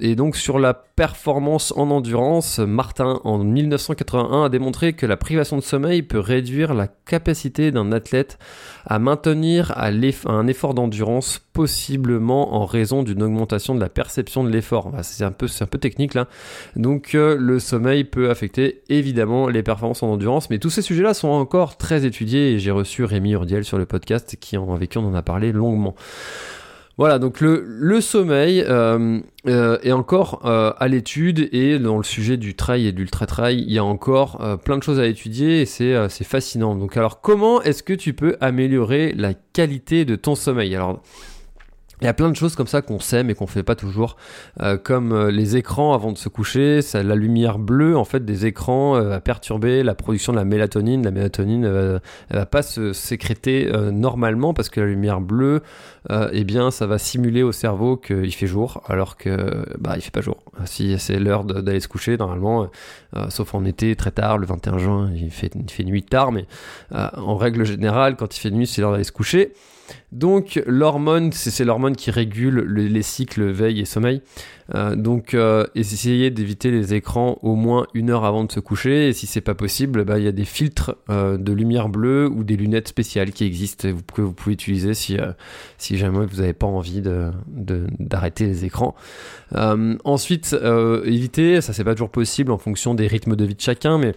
Et 0.00 0.16
donc 0.16 0.36
sur 0.36 0.58
la 0.58 0.85
performance 0.96 1.74
en 1.76 1.90
endurance, 1.90 2.58
Martin 2.58 3.20
en 3.24 3.38
1981 3.38 4.44
a 4.44 4.48
démontré 4.48 4.94
que 4.94 5.04
la 5.04 5.18
privation 5.18 5.58
de 5.58 5.62
sommeil 5.62 6.02
peut 6.02 6.18
réduire 6.18 6.72
la 6.72 6.88
capacité 6.88 7.70
d'un 7.70 7.92
athlète 7.92 8.38
à 8.86 8.98
maintenir 8.98 9.74
un 9.76 10.46
effort 10.46 10.72
d'endurance 10.72 11.38
possiblement 11.52 12.54
en 12.54 12.64
raison 12.64 13.02
d'une 13.02 13.22
augmentation 13.22 13.74
de 13.74 13.80
la 13.80 13.90
perception 13.90 14.42
de 14.42 14.48
l'effort. 14.48 14.90
C'est 15.02 15.24
un 15.24 15.32
peu, 15.32 15.48
c'est 15.48 15.64
un 15.64 15.66
peu 15.66 15.78
technique 15.78 16.14
là. 16.14 16.28
Donc 16.76 17.14
euh, 17.14 17.36
le 17.38 17.58
sommeil 17.58 18.04
peut 18.04 18.30
affecter 18.30 18.82
évidemment 18.88 19.48
les 19.48 19.62
performances 19.62 20.02
en 20.02 20.08
endurance, 20.08 20.48
mais 20.48 20.58
tous 20.58 20.70
ces 20.70 20.82
sujets-là 20.82 21.12
sont 21.12 21.28
encore 21.28 21.76
très 21.76 22.06
étudiés 22.06 22.52
et 22.52 22.58
j'ai 22.58 22.70
reçu 22.70 23.04
Rémi 23.04 23.32
Urdiel 23.32 23.64
sur 23.66 23.76
le 23.76 23.84
podcast 23.84 24.36
qui 24.40 24.56
en, 24.56 24.74
avec 24.74 24.90
qui 24.90 24.98
on 24.98 25.06
en 25.06 25.14
a 25.14 25.22
parlé 25.22 25.52
longuement. 25.52 25.94
Voilà, 26.98 27.18
donc 27.18 27.42
le, 27.42 28.00
sommeil 28.00 28.64
euh, 28.66 29.20
euh, 29.46 29.78
est 29.82 29.92
encore 29.92 30.46
à 30.46 30.88
l'étude 30.88 31.48
et 31.52 31.78
dans 31.78 31.98
le 31.98 32.02
sujet 32.02 32.38
du 32.38 32.54
trail 32.54 32.86
et 32.86 32.92
de 32.92 32.96
l'ultra-trail, 32.96 33.62
il 33.66 33.70
y 33.70 33.78
a 33.78 33.84
encore 33.84 34.58
plein 34.64 34.78
de 34.78 34.82
choses 34.82 34.98
à 34.98 35.06
étudier 35.06 35.60
et 35.60 35.66
c'est 35.66 36.24
fascinant. 36.24 36.74
Donc 36.74 36.96
alors 36.96 37.20
comment 37.20 37.60
est-ce 37.60 37.82
que 37.82 37.92
tu 37.92 38.14
peux 38.14 38.38
améliorer 38.40 39.12
la 39.12 39.34
qualité 39.34 40.06
de 40.06 40.16
ton 40.16 40.34
sommeil? 40.34 40.74
Alors 40.74 41.02
Il 42.02 42.04
y 42.04 42.08
a 42.08 42.12
plein 42.12 42.28
de 42.28 42.36
choses 42.36 42.54
comme 42.56 42.66
ça 42.66 42.82
qu'on 42.82 43.00
sait 43.00 43.24
mais 43.24 43.34
qu'on 43.34 43.46
fait 43.46 43.62
pas 43.62 43.74
toujours, 43.74 44.16
euh, 44.60 44.76
comme 44.76 45.12
euh, 45.12 45.30
les 45.30 45.56
écrans 45.56 45.94
avant 45.94 46.12
de 46.12 46.18
se 46.18 46.28
coucher. 46.28 46.80
La 46.92 47.14
lumière 47.14 47.58
bleue 47.58 47.96
en 47.96 48.04
fait 48.04 48.24
des 48.24 48.44
écrans 48.44 48.96
euh, 48.96 49.08
va 49.08 49.20
perturber 49.20 49.82
la 49.82 49.94
production 49.94 50.32
de 50.32 50.38
la 50.38 50.44
mélatonine. 50.44 51.02
La 51.02 51.10
mélatonine 51.10 51.64
elle 51.64 52.00
va 52.36 52.46
pas 52.46 52.62
se 52.62 52.92
sécréter 52.92 53.70
normalement 53.92 54.52
parce 54.52 54.68
que 54.68 54.80
la 54.80 54.86
lumière 54.86 55.20
bleue, 55.20 55.62
eh 56.10 56.44
bien, 56.44 56.70
ça 56.70 56.86
va 56.86 56.98
simuler 56.98 57.42
au 57.42 57.52
cerveau 57.52 57.96
qu'il 57.96 58.32
fait 58.34 58.46
jour 58.46 58.82
alors 58.88 59.16
que 59.16 59.64
bah 59.78 59.94
il 59.96 60.02
fait 60.02 60.10
pas 60.10 60.20
jour. 60.20 60.38
Si 60.64 60.98
c'est 60.98 61.18
l'heure 61.18 61.44
d'aller 61.44 61.80
se 61.80 61.88
coucher 61.88 62.16
normalement, 62.16 62.68
sauf 63.28 63.54
en 63.54 63.64
été 63.64 63.96
très 63.96 64.10
tard, 64.10 64.38
le 64.38 64.46
21 64.46 64.78
juin, 64.78 65.10
il 65.14 65.30
fait, 65.30 65.52
il 65.54 65.70
fait 65.70 65.84
nuit 65.84 66.02
tard, 66.02 66.32
mais 66.32 66.46
en 66.90 67.36
règle 67.36 67.64
générale, 67.64 68.16
quand 68.16 68.36
il 68.36 68.40
fait 68.40 68.50
nuit, 68.50 68.66
c'est 68.66 68.80
l'heure 68.80 68.92
d'aller 68.92 69.04
se 69.04 69.12
coucher. 69.12 69.52
Donc 70.12 70.62
l'hormone, 70.66 71.32
c'est 71.32 71.64
l'hormone 71.64 71.96
qui 71.96 72.10
régule 72.10 72.60
les 72.60 73.02
cycles 73.02 73.44
veille 73.50 73.80
et 73.80 73.84
sommeil. 73.84 74.22
Euh, 74.74 74.96
donc 74.96 75.34
euh, 75.34 75.64
essayez 75.76 76.30
d'éviter 76.30 76.72
les 76.72 76.94
écrans 76.94 77.38
au 77.42 77.54
moins 77.54 77.86
une 77.94 78.10
heure 78.10 78.24
avant 78.24 78.44
de 78.44 78.52
se 78.52 78.60
coucher. 78.60 79.08
Et 79.08 79.12
si 79.12 79.26
c'est 79.26 79.40
pas 79.40 79.54
possible, 79.54 80.04
bah, 80.04 80.18
il 80.18 80.24
y 80.24 80.28
a 80.28 80.32
des 80.32 80.44
filtres 80.44 80.96
euh, 81.08 81.36
de 81.36 81.52
lumière 81.52 81.88
bleue 81.88 82.28
ou 82.28 82.44
des 82.44 82.56
lunettes 82.56 82.88
spéciales 82.88 83.30
qui 83.30 83.44
existent 83.44 83.88
que 84.14 84.22
vous 84.22 84.32
pouvez 84.32 84.54
utiliser 84.54 84.94
si, 84.94 85.18
jamais 85.96 86.26
vous 86.26 86.36
n'avez 86.40 86.52
pas 86.52 86.66
envie 86.66 87.02
d'arrêter 87.48 88.46
les 88.46 88.64
écrans. 88.64 88.94
ensuite, 89.52 90.56
évitez, 91.04 91.60
ça 91.60 91.72
c'est 91.72 91.84
pas 91.84 91.94
toujours 91.94 92.10
possible 92.10 92.52
en 92.52 92.58
fonction 92.58 92.94
des 92.94 93.06
rythmes 93.06 93.36
de 93.36 93.44
vie 93.44 93.54
de 93.54 93.60
chacun, 93.60 93.98
mais 93.98 94.14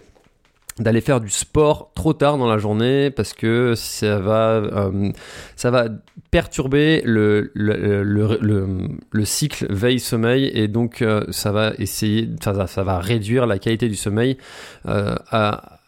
d'aller 0.80 1.00
faire 1.00 1.20
du 1.20 1.28
sport 1.28 1.92
trop 1.94 2.14
tard 2.14 2.38
dans 2.38 2.48
la 2.48 2.58
journée 2.58 3.10
parce 3.10 3.34
que 3.34 3.74
ça 3.76 4.18
va, 4.18 4.54
euh, 4.54 5.12
ça 5.54 5.70
va 5.70 5.88
perturber 6.30 7.02
le, 7.04 7.52
le, 7.54 8.02
le, 8.02 8.78
le 9.10 9.24
cycle 9.24 9.66
veille-sommeil 9.70 10.50
et 10.54 10.68
donc 10.68 11.02
euh, 11.02 11.24
ça 11.30 11.52
va 11.52 11.72
essayer, 11.78 12.30
ça, 12.42 12.66
ça, 12.66 12.82
va 12.82 12.98
réduire 12.98 13.46
la 13.46 13.58
qualité 13.58 13.88
du 13.88 13.94
sommeil 13.94 14.38
euh, 14.86 15.14
à 15.30 15.79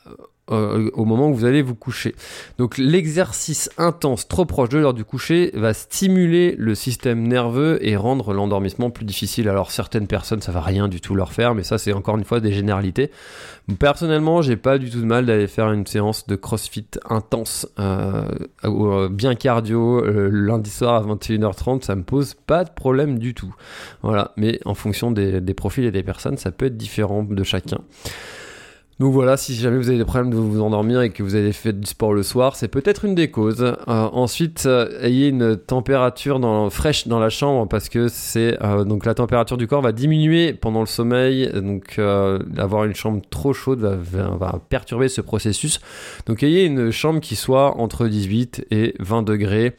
euh, 0.50 0.90
au 0.94 1.04
moment 1.04 1.28
où 1.28 1.34
vous 1.34 1.44
allez 1.44 1.62
vous 1.62 1.76
coucher. 1.76 2.16
Donc 2.58 2.76
l'exercice 2.76 3.70
intense 3.78 4.26
trop 4.26 4.44
proche 4.44 4.70
de 4.70 4.78
l'heure 4.78 4.92
du 4.92 5.04
coucher 5.04 5.52
va 5.54 5.72
stimuler 5.72 6.56
le 6.58 6.74
système 6.74 7.28
nerveux 7.28 7.78
et 7.80 7.94
rendre 7.94 8.34
l'endormissement 8.34 8.90
plus 8.90 9.04
difficile. 9.04 9.48
Alors 9.48 9.70
certaines 9.70 10.08
personnes 10.08 10.42
ça 10.42 10.50
va 10.50 10.60
rien 10.60 10.88
du 10.88 11.00
tout 11.00 11.14
leur 11.14 11.32
faire, 11.32 11.54
mais 11.54 11.62
ça 11.62 11.78
c'est 11.78 11.92
encore 11.92 12.18
une 12.18 12.24
fois 12.24 12.40
des 12.40 12.52
généralités. 12.52 13.12
Personnellement 13.78 14.42
j'ai 14.42 14.56
pas 14.56 14.78
du 14.78 14.90
tout 14.90 15.00
de 15.00 15.06
mal 15.06 15.26
d'aller 15.26 15.46
faire 15.46 15.70
une 15.70 15.86
séance 15.86 16.26
de 16.26 16.34
CrossFit 16.34 16.88
intense, 17.08 17.68
euh, 17.78 18.24
euh 18.64 19.08
bien 19.08 19.36
cardio, 19.36 20.04
lundi 20.04 20.70
soir 20.70 21.04
à 21.08 21.14
21h30, 21.14 21.82
ça 21.82 21.94
me 21.94 22.02
pose 22.02 22.34
pas 22.34 22.64
de 22.64 22.70
problème 22.70 23.20
du 23.20 23.32
tout. 23.34 23.54
Mais 24.36 24.58
en 24.64 24.74
fonction 24.74 25.12
des 25.12 25.54
profils 25.54 25.84
et 25.84 25.92
des 25.92 26.02
personnes 26.02 26.36
ça 26.36 26.50
peut 26.50 26.66
être 26.66 26.76
différent 26.76 27.22
de 27.22 27.44
chacun. 27.44 27.78
Donc 29.02 29.14
voilà, 29.14 29.36
si 29.36 29.56
jamais 29.56 29.78
vous 29.78 29.88
avez 29.88 29.98
des 29.98 30.04
problèmes 30.04 30.30
de 30.30 30.36
vous 30.36 30.60
endormir 30.60 31.02
et 31.02 31.10
que 31.10 31.24
vous 31.24 31.34
avez 31.34 31.52
fait 31.52 31.72
du 31.72 31.88
sport 31.88 32.14
le 32.14 32.22
soir, 32.22 32.54
c'est 32.54 32.68
peut-être 32.68 33.04
une 33.04 33.16
des 33.16 33.32
causes. 33.32 33.60
Euh, 33.64 33.74
ensuite, 33.88 34.66
euh, 34.66 34.96
ayez 35.02 35.26
une 35.26 35.56
température 35.56 36.40
fraîche 36.70 37.08
dans 37.08 37.18
la 37.18 37.28
chambre 37.28 37.66
parce 37.66 37.88
que 37.88 38.06
c'est 38.06 38.62
euh, 38.62 38.84
donc 38.84 39.04
la 39.04 39.14
température 39.14 39.56
du 39.56 39.66
corps 39.66 39.82
va 39.82 39.90
diminuer 39.90 40.52
pendant 40.52 40.78
le 40.78 40.86
sommeil. 40.86 41.50
Donc 41.52 41.98
avoir 41.98 42.84
une 42.84 42.94
chambre 42.94 43.20
trop 43.28 43.52
chaude 43.52 43.80
va, 43.80 44.60
perturber 44.68 45.08
ce 45.08 45.20
processus. 45.20 45.80
Donc 46.26 46.44
ayez 46.44 46.64
une 46.64 46.92
chambre 46.92 47.18
qui 47.18 47.34
soit 47.34 47.78
entre 47.78 48.06
18 48.06 48.68
et 48.70 48.94
20 49.00 49.24
degrés 49.24 49.74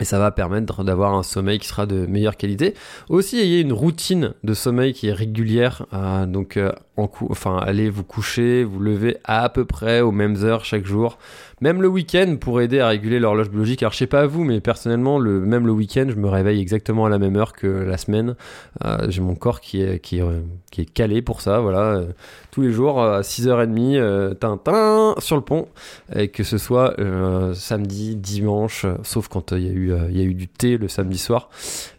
et 0.00 0.04
ça 0.04 0.18
va 0.18 0.32
permettre 0.32 0.82
d'avoir 0.82 1.14
un 1.14 1.22
sommeil 1.22 1.60
qui 1.60 1.68
sera 1.68 1.86
de 1.86 2.06
meilleure 2.06 2.36
qualité. 2.36 2.74
Aussi, 3.08 3.38
ayez 3.38 3.60
une 3.60 3.72
routine 3.72 4.34
de 4.42 4.52
sommeil 4.52 4.92
qui 4.92 5.06
est 5.06 5.12
régulière. 5.12 5.86
Donc, 6.28 6.58
en 6.96 7.10
enfin, 7.30 7.58
allez 7.58 7.90
vous 7.90 8.04
coucher, 8.04 8.64
vous 8.64 8.80
lever 8.80 9.18
à 9.24 9.48
peu 9.48 9.64
près 9.64 10.00
aux 10.00 10.12
mêmes 10.12 10.36
heures 10.42 10.64
chaque 10.64 10.86
jour. 10.86 11.18
Même 11.62 11.80
le 11.80 11.88
week-end 11.88 12.36
pour 12.38 12.60
aider 12.60 12.80
à 12.80 12.88
réguler 12.88 13.18
l'horloge 13.18 13.48
biologique. 13.48 13.82
Alors 13.82 13.92
je 13.92 13.98
sais 13.98 14.06
pas 14.06 14.26
vous, 14.26 14.44
mais 14.44 14.60
personnellement, 14.60 15.18
le, 15.18 15.40
même 15.40 15.66
le 15.66 15.72
week-end, 15.72 16.06
je 16.08 16.16
me 16.16 16.28
réveille 16.28 16.60
exactement 16.60 17.06
à 17.06 17.08
la 17.08 17.18
même 17.18 17.34
heure 17.36 17.54
que 17.54 17.66
la 17.66 17.96
semaine. 17.96 18.36
Euh, 18.84 19.06
j'ai 19.08 19.22
mon 19.22 19.34
corps 19.34 19.60
qui 19.60 19.80
est, 19.82 19.98
qui, 20.00 20.18
est, 20.18 20.82
est 20.82 20.84
calé 20.84 21.22
pour 21.22 21.40
ça, 21.40 21.60
voilà. 21.60 21.96
Euh, 21.96 22.06
tous 22.50 22.62
les 22.62 22.72
jours 22.72 23.02
à 23.02 23.20
6h30, 23.20 23.96
euh, 23.96 24.34
tintin 24.34 25.14
sur 25.18 25.36
le 25.36 25.42
pont. 25.42 25.68
Et 26.14 26.28
que 26.28 26.44
ce 26.44 26.58
soit 26.58 26.98
euh, 27.00 27.54
samedi, 27.54 28.16
dimanche, 28.16 28.86
sauf 29.02 29.28
quand 29.28 29.52
il 29.52 29.66
y, 29.66 29.68
a 29.68 29.72
eu, 29.72 29.92
y 30.10 30.20
a 30.20 30.24
eu 30.24 30.34
du 30.34 30.48
thé 30.48 30.76
le 30.76 30.88
samedi 30.88 31.18
soir. 31.18 31.48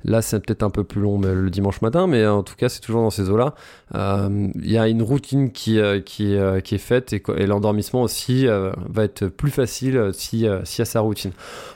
Là, 0.04 0.22
c'est 0.22 0.40
peut-être 0.46 0.64
un 0.64 0.70
peu 0.70 0.84
plus 0.84 1.02
long 1.02 1.18
mais 1.18 1.34
le 1.34 1.50
dimanche 1.50 1.82
matin, 1.82 2.08
mais 2.08 2.26
en 2.26 2.44
tout 2.44 2.56
cas, 2.56 2.70
c'est 2.70 2.82
toujours 2.82 3.02
dans 3.02 3.10
ces 3.10 3.30
eaux-là. 3.30 3.56
Il 3.96 4.72
y 4.72 4.78
a 4.78 4.87
une 4.88 5.02
routine 5.02 5.52
qui, 5.52 5.80
qui, 6.06 6.36
qui 6.64 6.76
est 6.76 6.78
faite 6.78 7.14
et, 7.14 7.46
l'endormissement 7.46 8.02
aussi 8.02 8.46
va 8.46 9.04
être 9.04 9.28
plus 9.28 9.52
facile 9.52 9.98
euh, 9.98 10.12
si, 10.14 10.48
euh, 10.48 10.62
si 10.64 10.82
à 10.82 10.86
sa 10.86 11.02
routine. 11.02 11.32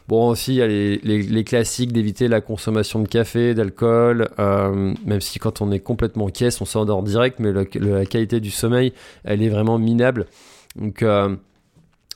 Bon, 0.08 0.30
aussi, 0.30 0.54
il 0.54 0.58
y 0.58 0.62
a 0.62 0.68
les, 0.68 0.98
les, 0.98 1.44
classiques 1.44 1.92
d'éviter 1.92 2.28
la 2.28 2.42
consommation 2.42 3.00
de 3.00 3.08
café, 3.08 3.54
d'alcool, 3.54 4.30
euh, 4.40 4.94
même 5.06 5.22
si 5.22 5.40
quand 5.40 5.62
on 5.62 5.72
est 5.72 5.80
complètement 5.80 6.26
en 6.26 6.30
caisse, 6.30 6.62
on 6.62 6.66
s'endort 6.66 7.04
direct, 7.04 7.40
mais 7.40 7.52
la 7.52 8.06
qualité 8.06 8.40
du 8.40 8.52
sommeil, 8.52 8.94
elle 9.24 9.42
est 9.42 9.50
vraiment 9.50 9.78
minable. 9.78 10.28
Donc, 10.76 11.04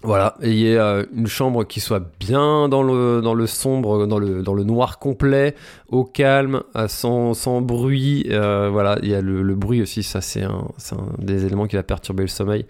voilà, 0.03 0.35
ayez 0.41 0.77
une 1.15 1.25
chambre 1.25 1.63
qui 1.63 1.79
soit 1.79 2.03
bien 2.19 2.69
dans 2.69 2.83
le, 2.83 3.21
dans 3.21 3.33
le 3.33 3.47
sombre, 3.47 4.05
dans 4.05 4.19
le, 4.19 4.43
dans 4.43 4.53
le 4.53 4.63
noir 4.63 4.99
complet, 4.99 5.55
au 5.89 6.03
calme, 6.03 6.61
sans, 6.87 7.33
sans 7.33 7.61
bruit. 7.61 8.27
voilà, 8.29 8.99
il 9.01 9.09
y 9.09 9.15
a 9.15 9.21
le, 9.21 9.41
le 9.41 9.55
bruit 9.55 9.81
aussi, 9.81 10.03
ça 10.03 10.21
c'est 10.21 10.43
un, 10.43 10.67
un, 10.91 11.23
des 11.23 11.45
éléments 11.45 11.65
qui 11.65 11.75
va 11.75 11.83
perturber 11.83 12.23
le 12.23 12.29
sommeil 12.29 12.65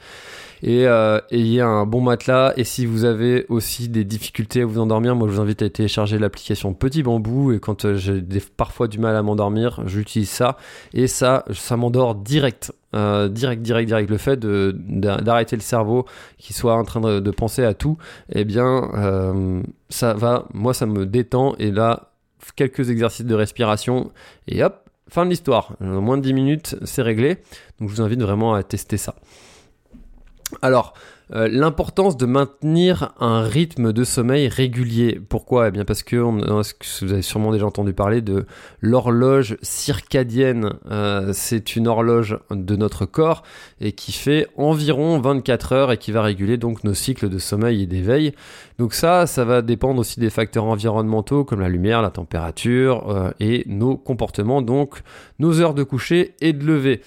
et 0.65 0.87
euh, 0.87 1.19
ayez 1.31 1.61
un 1.61 1.85
bon 1.85 2.01
matelas. 2.01 2.53
Et 2.57 2.63
si 2.63 2.85
vous 2.85 3.05
avez 3.05 3.45
aussi 3.49 3.87
des 3.87 4.03
difficultés 4.03 4.61
à 4.61 4.65
vous 4.65 4.79
endormir, 4.79 5.15
moi 5.15 5.27
je 5.27 5.33
vous 5.33 5.41
invite 5.41 5.61
à 5.61 5.69
télécharger 5.69 6.17
l'application 6.17 6.73
Petit 6.73 7.03
Bambou. 7.03 7.51
Et 7.51 7.59
quand 7.59 7.85
euh, 7.85 7.95
j'ai 7.95 8.23
parfois 8.57 8.87
du 8.87 8.99
mal 8.99 9.15
à 9.15 9.21
m'endormir, 9.21 9.81
j'utilise 9.85 10.29
ça. 10.29 10.57
Et 10.93 11.07
ça, 11.07 11.45
ça 11.53 11.77
m'endort 11.77 12.15
direct. 12.15 12.73
Euh, 12.93 13.27
direct, 13.27 13.61
direct, 13.61 13.87
direct. 13.87 14.09
Le 14.09 14.17
fait 14.17 14.39
d'arrêter 14.39 15.55
le 15.55 15.61
cerveau 15.61 16.05
qui 16.37 16.53
soit 16.53 16.75
en 16.75 16.83
train 16.83 17.01
de, 17.01 17.31
penser 17.31 17.63
à 17.63 17.73
tout, 17.73 17.97
eh 18.31 18.45
bien, 18.45 18.89
euh, 18.93 19.61
ça 19.89 20.13
va, 20.13 20.47
moi 20.53 20.73
ça 20.73 20.85
me 20.85 21.05
détend. 21.05 21.55
Et 21.59 21.71
là, 21.71 22.11
quelques 22.55 22.89
exercices 22.89 23.25
de 23.25 23.35
respiration 23.35 24.11
et 24.47 24.63
hop, 24.63 24.89
fin 25.09 25.25
de 25.25 25.29
l'histoire. 25.29 25.73
En 25.81 26.01
moins 26.01 26.17
de 26.17 26.21
10 26.23 26.33
minutes, 26.33 26.75
c'est 26.83 27.01
réglé. 27.01 27.37
Donc 27.79 27.89
je 27.89 27.95
vous 27.95 28.01
invite 28.01 28.21
vraiment 28.21 28.53
à 28.53 28.63
tester 28.63 28.97
ça. 28.97 29.15
Alors, 30.61 30.93
euh, 31.33 31.47
l'importance 31.51 32.17
de 32.17 32.25
maintenir 32.25 33.13
un 33.19 33.41
rythme 33.41 33.93
de 33.93 34.03
sommeil 34.03 34.47
régulier. 34.47 35.19
Pourquoi? 35.27 35.69
Eh 35.69 35.71
bien 35.71 35.85
parce 35.85 36.03
que 36.03 36.17
vous 36.17 37.13
avez 37.13 37.21
sûrement 37.21 37.51
déjà 37.51 37.65
entendu 37.65 37.93
parler 37.93 38.21
de 38.21 38.45
l'horloge 38.79 39.57
circadienne. 39.61 40.73
Euh, 40.91 41.31
c'est 41.33 41.75
une 41.75 41.87
horloge 41.87 42.37
de 42.51 42.75
notre 42.75 43.05
corps 43.05 43.43
et 43.81 43.93
qui 43.93 44.11
fait 44.11 44.47
environ 44.55 45.19
24 45.19 45.73
heures 45.73 45.91
et 45.91 45.97
qui 45.97 46.11
va 46.11 46.21
réguler 46.21 46.57
donc 46.57 46.83
nos 46.83 46.93
cycles 46.93 47.29
de 47.29 47.39
sommeil 47.39 47.83
et 47.83 47.87
d'éveil. 47.87 48.33
Donc 48.77 48.93
ça, 48.93 49.25
ça 49.25 49.45
va 49.45 49.61
dépendre 49.61 49.99
aussi 49.99 50.19
des 50.19 50.29
facteurs 50.29 50.65
environnementaux 50.65 51.43
comme 51.43 51.61
la 51.61 51.69
lumière, 51.69 52.01
la 52.01 52.11
température 52.11 53.09
euh, 53.09 53.31
et 53.39 53.63
nos 53.67 53.97
comportements, 53.97 54.61
donc 54.61 55.01
nos 55.39 55.59
heures 55.59 55.73
de 55.73 55.83
coucher 55.83 56.35
et 56.39 56.53
de 56.53 56.63
lever 56.65 57.01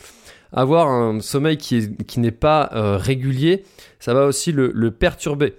avoir 0.53 0.89
un 0.89 1.21
sommeil 1.21 1.57
qui, 1.57 1.91
n'est 2.17 2.31
pas 2.31 2.71
euh, 2.73 2.97
régulier, 2.97 3.65
ça 4.01 4.15
va 4.15 4.27
aussi 4.27 4.53
le, 4.53 4.71
le, 4.75 4.91
perturber. 4.91 5.55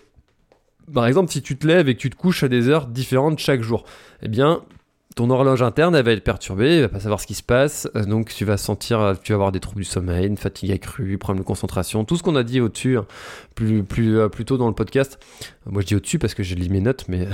Par 0.93 1.05
exemple, 1.05 1.31
si 1.31 1.41
tu 1.41 1.57
te 1.57 1.67
lèves 1.67 1.89
et 1.89 1.95
que 1.95 1.99
tu 1.99 2.09
te 2.09 2.15
couches 2.15 2.43
à 2.43 2.47
des 2.47 2.67
heures 2.67 2.87
différentes 2.87 3.39
chaque 3.39 3.61
jour, 3.61 3.85
eh 4.23 4.27
bien, 4.27 4.63
ton 5.19 5.29
horloge 5.31 5.61
interne 5.61 5.97
elle 5.97 6.05
va 6.05 6.13
être 6.13 6.23
perturbée, 6.23 6.75
elle 6.75 6.81
va 6.83 6.87
pas 6.87 7.01
savoir 7.01 7.19
ce 7.19 7.27
qui 7.27 7.33
se 7.33 7.43
passe, 7.43 7.89
euh, 7.97 8.05
donc 8.05 8.33
tu 8.33 8.45
vas 8.45 8.55
sentir, 8.55 9.01
euh, 9.01 9.13
tu 9.21 9.33
vas 9.33 9.35
avoir 9.35 9.51
des 9.51 9.59
troubles 9.59 9.81
du 9.81 9.85
sommeil, 9.85 10.25
une 10.25 10.37
fatigue 10.37 10.71
accrue, 10.71 11.17
problème 11.17 11.43
de 11.43 11.45
concentration, 11.45 12.05
tout 12.05 12.15
ce 12.15 12.23
qu'on 12.23 12.37
a 12.37 12.43
dit 12.43 12.61
au-dessus, 12.61 12.97
hein, 12.97 13.05
plus, 13.53 13.83
plus, 13.83 14.17
euh, 14.17 14.29
plus 14.29 14.45
tôt 14.45 14.57
dans 14.57 14.69
le 14.69 14.73
podcast. 14.73 15.19
Moi 15.65 15.81
je 15.81 15.87
dis 15.87 15.95
au-dessus 15.95 16.19
parce 16.19 16.33
que 16.33 16.41
j'ai 16.41 16.55
lis 16.55 16.69
mes 16.69 16.79
notes, 16.79 17.03
mais, 17.09 17.27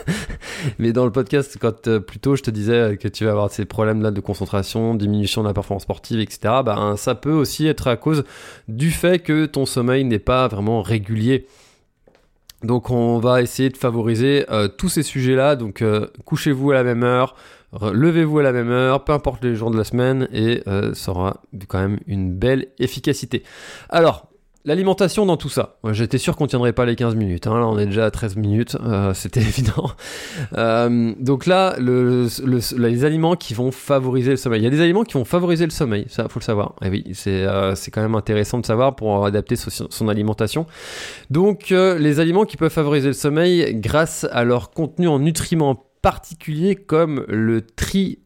mais 0.78 0.94
dans 0.94 1.04
le 1.04 1.12
podcast, 1.12 1.58
quand 1.60 1.98
plus 2.00 2.20
tôt 2.20 2.36
je 2.36 2.42
te 2.42 2.50
disais 2.50 2.96
que 2.98 3.06
tu 3.06 3.26
vas 3.26 3.32
avoir 3.32 3.50
ces 3.50 3.66
problèmes-là 3.66 4.12
de 4.12 4.20
concentration, 4.20 4.94
diminution 4.94 5.42
de 5.42 5.48
la 5.48 5.52
performance 5.52 5.82
sportive, 5.82 6.20
etc., 6.20 6.54
ben, 6.64 6.96
ça 6.96 7.14
peut 7.14 7.32
aussi 7.32 7.66
être 7.66 7.86
à 7.86 7.98
cause 7.98 8.24
du 8.66 8.90
fait 8.90 9.18
que 9.18 9.44
ton 9.44 9.66
sommeil 9.66 10.04
n'est 10.04 10.18
pas 10.18 10.48
vraiment 10.48 10.80
régulier. 10.80 11.46
Donc 12.62 12.90
on 12.90 13.18
va 13.18 13.42
essayer 13.42 13.70
de 13.70 13.76
favoriser 13.76 14.44
euh, 14.50 14.68
tous 14.68 14.88
ces 14.88 15.02
sujets-là. 15.02 15.56
Donc 15.56 15.82
euh, 15.82 16.08
couchez-vous 16.24 16.70
à 16.70 16.74
la 16.74 16.84
même 16.84 17.02
heure, 17.02 17.34
levez-vous 17.72 18.38
à 18.38 18.42
la 18.42 18.52
même 18.52 18.70
heure, 18.70 19.04
peu 19.04 19.12
importe 19.12 19.44
les 19.44 19.54
jours 19.54 19.70
de 19.70 19.76
la 19.76 19.84
semaine, 19.84 20.28
et 20.32 20.62
euh, 20.66 20.94
ça 20.94 21.12
aura 21.12 21.42
quand 21.68 21.78
même 21.78 21.98
une 22.06 22.32
belle 22.32 22.68
efficacité. 22.78 23.42
Alors, 23.88 24.29
L'alimentation 24.66 25.24
dans 25.24 25.38
tout 25.38 25.48
ça. 25.48 25.78
J'étais 25.92 26.18
sûr 26.18 26.36
qu'on 26.36 26.46
tiendrait 26.46 26.74
pas 26.74 26.84
les 26.84 26.94
15 26.94 27.14
minutes. 27.14 27.46
Hein. 27.46 27.58
Là, 27.58 27.66
on 27.66 27.78
est 27.78 27.86
déjà 27.86 28.04
à 28.04 28.10
13 28.10 28.36
minutes. 28.36 28.76
Euh, 28.84 29.14
c'était 29.14 29.40
évident. 29.40 29.90
Euh, 30.58 31.14
donc 31.18 31.46
là, 31.46 31.76
le, 31.78 32.28
les 32.76 33.04
aliments 33.06 33.36
qui 33.36 33.54
vont 33.54 33.72
favoriser 33.72 34.32
le 34.32 34.36
sommeil. 34.36 34.60
Il 34.60 34.64
y 34.64 34.66
a 34.66 34.70
des 34.70 34.82
aliments 34.82 35.04
qui 35.04 35.14
vont 35.14 35.24
favoriser 35.24 35.64
le 35.64 35.70
sommeil. 35.70 36.04
Ça, 36.10 36.28
faut 36.28 36.40
le 36.40 36.44
savoir. 36.44 36.74
Et 36.84 36.90
oui, 36.90 37.04
c'est 37.14 37.44
euh, 37.46 37.74
quand 37.90 38.02
même 38.02 38.14
intéressant 38.14 38.58
de 38.58 38.66
savoir 38.66 38.96
pour 38.96 39.24
adapter 39.24 39.56
son, 39.56 39.86
son 39.88 40.08
alimentation. 40.08 40.66
Donc, 41.30 41.72
euh, 41.72 41.98
les 41.98 42.20
aliments 42.20 42.44
qui 42.44 42.58
peuvent 42.58 42.70
favoriser 42.70 43.08
le 43.08 43.14
sommeil 43.14 43.74
grâce 43.76 44.26
à 44.30 44.44
leur 44.44 44.72
contenu 44.72 45.08
en 45.08 45.20
nutriments 45.20 45.86
particuliers 46.02 46.76
comme 46.76 47.24
le 47.28 47.62
tri 47.62 48.18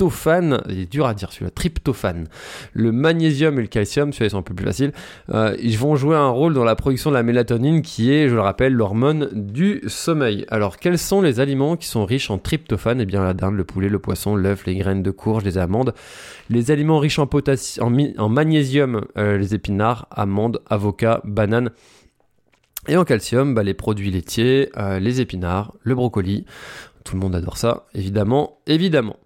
tryptophane, 0.00 0.62
il 0.70 0.80
est 0.80 0.90
dur 0.90 1.06
à 1.06 1.12
dire 1.12 1.30
celui-là, 1.30 1.50
tryptophane, 1.50 2.26
le 2.72 2.90
magnésium 2.90 3.58
et 3.58 3.62
le 3.62 3.68
calcium, 3.68 4.12
celui-là 4.12 4.26
ils 4.28 4.30
sont 4.30 4.38
un 4.38 4.42
peu 4.42 4.54
plus 4.54 4.64
faciles, 4.64 4.92
euh, 5.34 5.54
ils 5.60 5.76
vont 5.76 5.94
jouer 5.94 6.16
un 6.16 6.28
rôle 6.28 6.54
dans 6.54 6.64
la 6.64 6.74
production 6.74 7.10
de 7.10 7.16
la 7.16 7.22
mélatonine 7.22 7.82
qui 7.82 8.10
est, 8.10 8.28
je 8.28 8.34
le 8.34 8.40
rappelle, 8.40 8.72
l'hormone 8.72 9.28
du 9.32 9.82
sommeil. 9.88 10.46
Alors 10.48 10.78
quels 10.78 10.98
sont 10.98 11.20
les 11.20 11.38
aliments 11.38 11.76
qui 11.76 11.86
sont 11.86 12.06
riches 12.06 12.30
en 12.30 12.38
tryptophane? 12.38 13.00
Eh 13.02 13.04
bien 13.04 13.22
la 13.22 13.34
dinde, 13.34 13.56
le 13.56 13.64
poulet, 13.64 13.90
le 13.90 13.98
poisson, 13.98 14.36
l'œuf, 14.36 14.64
les 14.64 14.76
graines 14.76 15.02
de 15.02 15.10
courge, 15.10 15.44
les 15.44 15.58
amandes. 15.58 15.92
Les 16.48 16.70
aliments 16.70 16.98
riches 16.98 17.18
en, 17.18 17.28
en, 17.28 17.94
en 18.16 18.28
magnésium, 18.30 19.04
euh, 19.18 19.36
les 19.36 19.54
épinards, 19.54 20.06
amandes, 20.10 20.62
avocats, 20.70 21.20
bananes. 21.24 21.70
Et 22.88 22.96
en 22.96 23.04
calcium, 23.04 23.54
bah, 23.54 23.62
les 23.62 23.74
produits 23.74 24.10
laitiers, 24.10 24.70
euh, 24.78 24.98
les 24.98 25.20
épinards, 25.20 25.74
le 25.82 25.94
brocoli. 25.94 26.46
Tout 27.04 27.16
le 27.16 27.20
monde 27.20 27.34
adore 27.34 27.58
ça, 27.58 27.86
évidemment, 27.94 28.60
évidemment. 28.66 29.16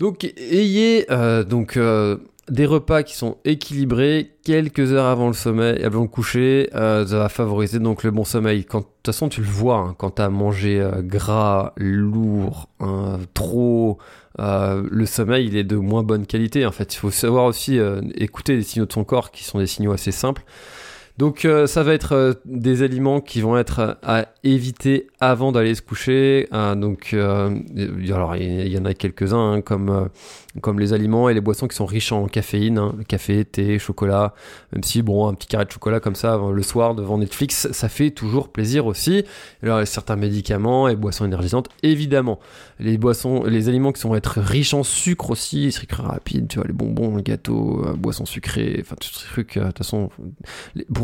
Donc 0.00 0.24
ayez 0.24 1.06
euh, 1.10 1.44
euh, 1.76 2.16
des 2.50 2.66
repas 2.66 3.02
qui 3.04 3.14
sont 3.14 3.38
équilibrés 3.44 4.32
quelques 4.44 4.92
heures 4.92 5.06
avant 5.06 5.28
le 5.28 5.34
sommeil, 5.34 5.82
avant 5.84 6.02
le 6.02 6.08
coucher, 6.08 6.68
euh, 6.74 7.06
ça 7.06 7.18
va 7.18 7.28
favoriser 7.28 7.78
donc 7.78 8.02
le 8.02 8.10
bon 8.10 8.24
sommeil. 8.24 8.64
Quand, 8.64 8.80
de 8.80 8.84
toute 8.84 9.06
façon, 9.14 9.28
tu 9.28 9.40
le 9.40 9.46
vois 9.46 9.78
hein, 9.78 9.94
quand 9.96 10.10
t'as 10.10 10.28
mangé 10.28 10.84
gras, 11.02 11.72
lourd, 11.76 12.68
hein, 12.80 13.18
trop. 13.34 13.98
le 14.38 15.06
sommeil, 15.06 15.46
il 15.46 15.56
est 15.56 15.64
de 15.64 15.76
moins 15.76 16.02
bonne 16.02 16.26
qualité. 16.26 16.66
En 16.66 16.72
fait, 16.72 16.92
il 16.94 16.98
faut 16.98 17.12
savoir 17.12 17.44
aussi 17.44 17.78
écouter 18.16 18.56
les 18.56 18.62
signaux 18.62 18.86
de 18.86 18.92
son 18.92 19.04
corps, 19.04 19.30
qui 19.30 19.44
sont 19.44 19.58
des 19.58 19.68
signaux 19.68 19.92
assez 19.92 20.12
simples. 20.12 20.42
Donc 21.16 21.44
euh, 21.44 21.68
ça 21.68 21.84
va 21.84 21.94
être 21.94 22.12
euh, 22.12 22.32
des 22.44 22.82
aliments 22.82 23.20
qui 23.20 23.40
vont 23.40 23.56
être 23.56 23.78
euh, 23.78 23.94
à 24.02 24.26
éviter 24.42 25.06
avant 25.20 25.52
d'aller 25.52 25.76
se 25.76 25.80
coucher. 25.80 26.48
donc 26.52 27.14
alors 27.14 28.36
il 28.36 28.68
y, 28.68 28.78
en 28.78 28.84
a 28.84 28.92
quelques-uns 28.92 29.52
hein, 29.52 29.60
comme 29.62 30.10
comme 30.60 30.78
les 30.78 30.92
aliments 30.92 31.30
et 31.30 31.34
les 31.34 31.40
boissons 31.40 31.66
qui 31.66 31.74
sont 31.74 31.86
riches 31.86 32.12
en 32.12 32.26
caféine, 32.26 32.78
hein. 32.78 32.94
café, 33.08 33.44
thé, 33.44 33.78
chocolat. 33.78 34.34
Même 34.72 34.82
si 34.82 35.00
bon 35.00 35.26
un 35.26 35.34
petit 35.34 35.48
carré 35.48 35.64
de 35.64 35.70
chocolat 35.70 35.98
comme 35.98 36.14
ça 36.14 36.38
le 36.52 36.62
soir 36.62 36.94
devant 36.94 37.16
Netflix, 37.16 37.68
ça 37.72 37.88
fait 37.88 38.10
toujours 38.10 38.50
plaisir 38.50 38.84
aussi. 38.84 39.24
Alors 39.62 39.86
certains 39.86 40.16
médicaments 40.16 40.88
et 40.88 40.96
boissons 40.96 41.24
énergisantes 41.24 41.68
évidemment. 41.82 42.38
Les 42.78 42.98
boissons, 42.98 43.44
les 43.44 43.70
aliments 43.70 43.92
qui 43.92 44.02
vont 44.02 44.14
être 44.14 44.40
riches 44.40 44.74
en 44.74 44.82
sucre 44.82 45.30
aussi, 45.30 45.72
sucre 45.72 46.02
rapide, 46.02 46.48
tu 46.48 46.58
vois 46.58 46.66
les 46.66 46.74
bonbons, 46.74 47.16
le 47.16 47.22
gâteau, 47.22 47.82
boissons 47.96 48.26
sucrées, 48.26 48.76
enfin 48.80 48.96
tous 49.00 49.14
ces 49.14 49.26
trucs. 49.26 49.58
De 49.58 49.64
toute 49.64 49.78
façon 49.78 50.10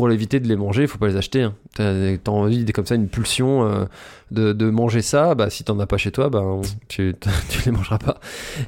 éviter 0.09 0.39
de 0.39 0.47
les 0.47 0.55
manger, 0.55 0.83
il 0.83 0.87
faut 0.87 0.97
pas 0.97 1.07
les 1.07 1.17
acheter. 1.17 1.43
Hein. 1.43 1.55
T'as 1.75 1.91
as 1.91 2.29
envie, 2.29 2.65
comme 2.65 2.85
ça, 2.85 2.95
une 2.95 3.07
pulsion 3.07 3.67
euh, 3.67 3.85
de, 4.31 4.69
manger 4.69 5.01
ça, 5.01 5.35
bah, 5.35 5.49
si 5.49 5.63
t'en 5.63 5.79
as 5.79 5.85
pas 5.85 5.97
chez 5.97 6.11
toi, 6.11 6.29
bah, 6.29 6.43
tu, 6.87 7.15
tu 7.49 7.61
les 7.65 7.71
mangeras 7.71 7.99
pas. 7.99 8.19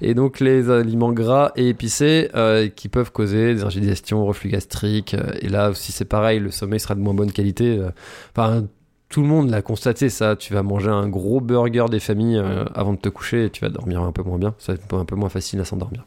Et 0.01 0.13
donc 0.13 0.39
les 0.39 0.69
aliments 0.69 1.11
gras 1.11 1.51
et 1.55 1.69
épicés 1.69 2.29
euh, 2.35 2.67
qui 2.69 2.89
peuvent 2.89 3.11
causer 3.11 3.55
des 3.55 3.63
indigestions, 3.63 4.25
reflux 4.25 4.49
gastrique. 4.49 5.13
Euh, 5.15 5.31
et 5.41 5.49
là 5.49 5.71
aussi 5.71 5.91
c'est 5.91 6.05
pareil, 6.05 6.39
le 6.39 6.51
sommeil 6.51 6.79
sera 6.79 6.95
de 6.95 6.99
moins 6.99 7.13
bonne 7.13 7.31
qualité. 7.31 7.81
Enfin, 8.35 8.65
tout 9.09 9.21
le 9.21 9.27
monde 9.27 9.49
l'a 9.49 9.61
constaté 9.61 10.09
ça. 10.09 10.35
Tu 10.35 10.53
vas 10.53 10.63
manger 10.63 10.89
un 10.89 11.07
gros 11.07 11.39
burger 11.39 11.85
des 11.89 11.99
familles 11.99 12.41
avant 12.75 12.93
de 12.93 12.99
te 12.99 13.09
coucher 13.09 13.45
et 13.45 13.49
tu 13.49 13.61
vas 13.61 13.69
dormir 13.69 14.01
un 14.01 14.11
peu 14.11 14.23
moins 14.23 14.37
bien. 14.37 14.55
Ça 14.59 14.73
va 14.73 14.79
être 14.81 14.93
un 14.95 15.05
peu 15.05 15.15
moins 15.15 15.29
facile 15.29 15.59
à 15.61 15.65
s'endormir. 15.65 16.05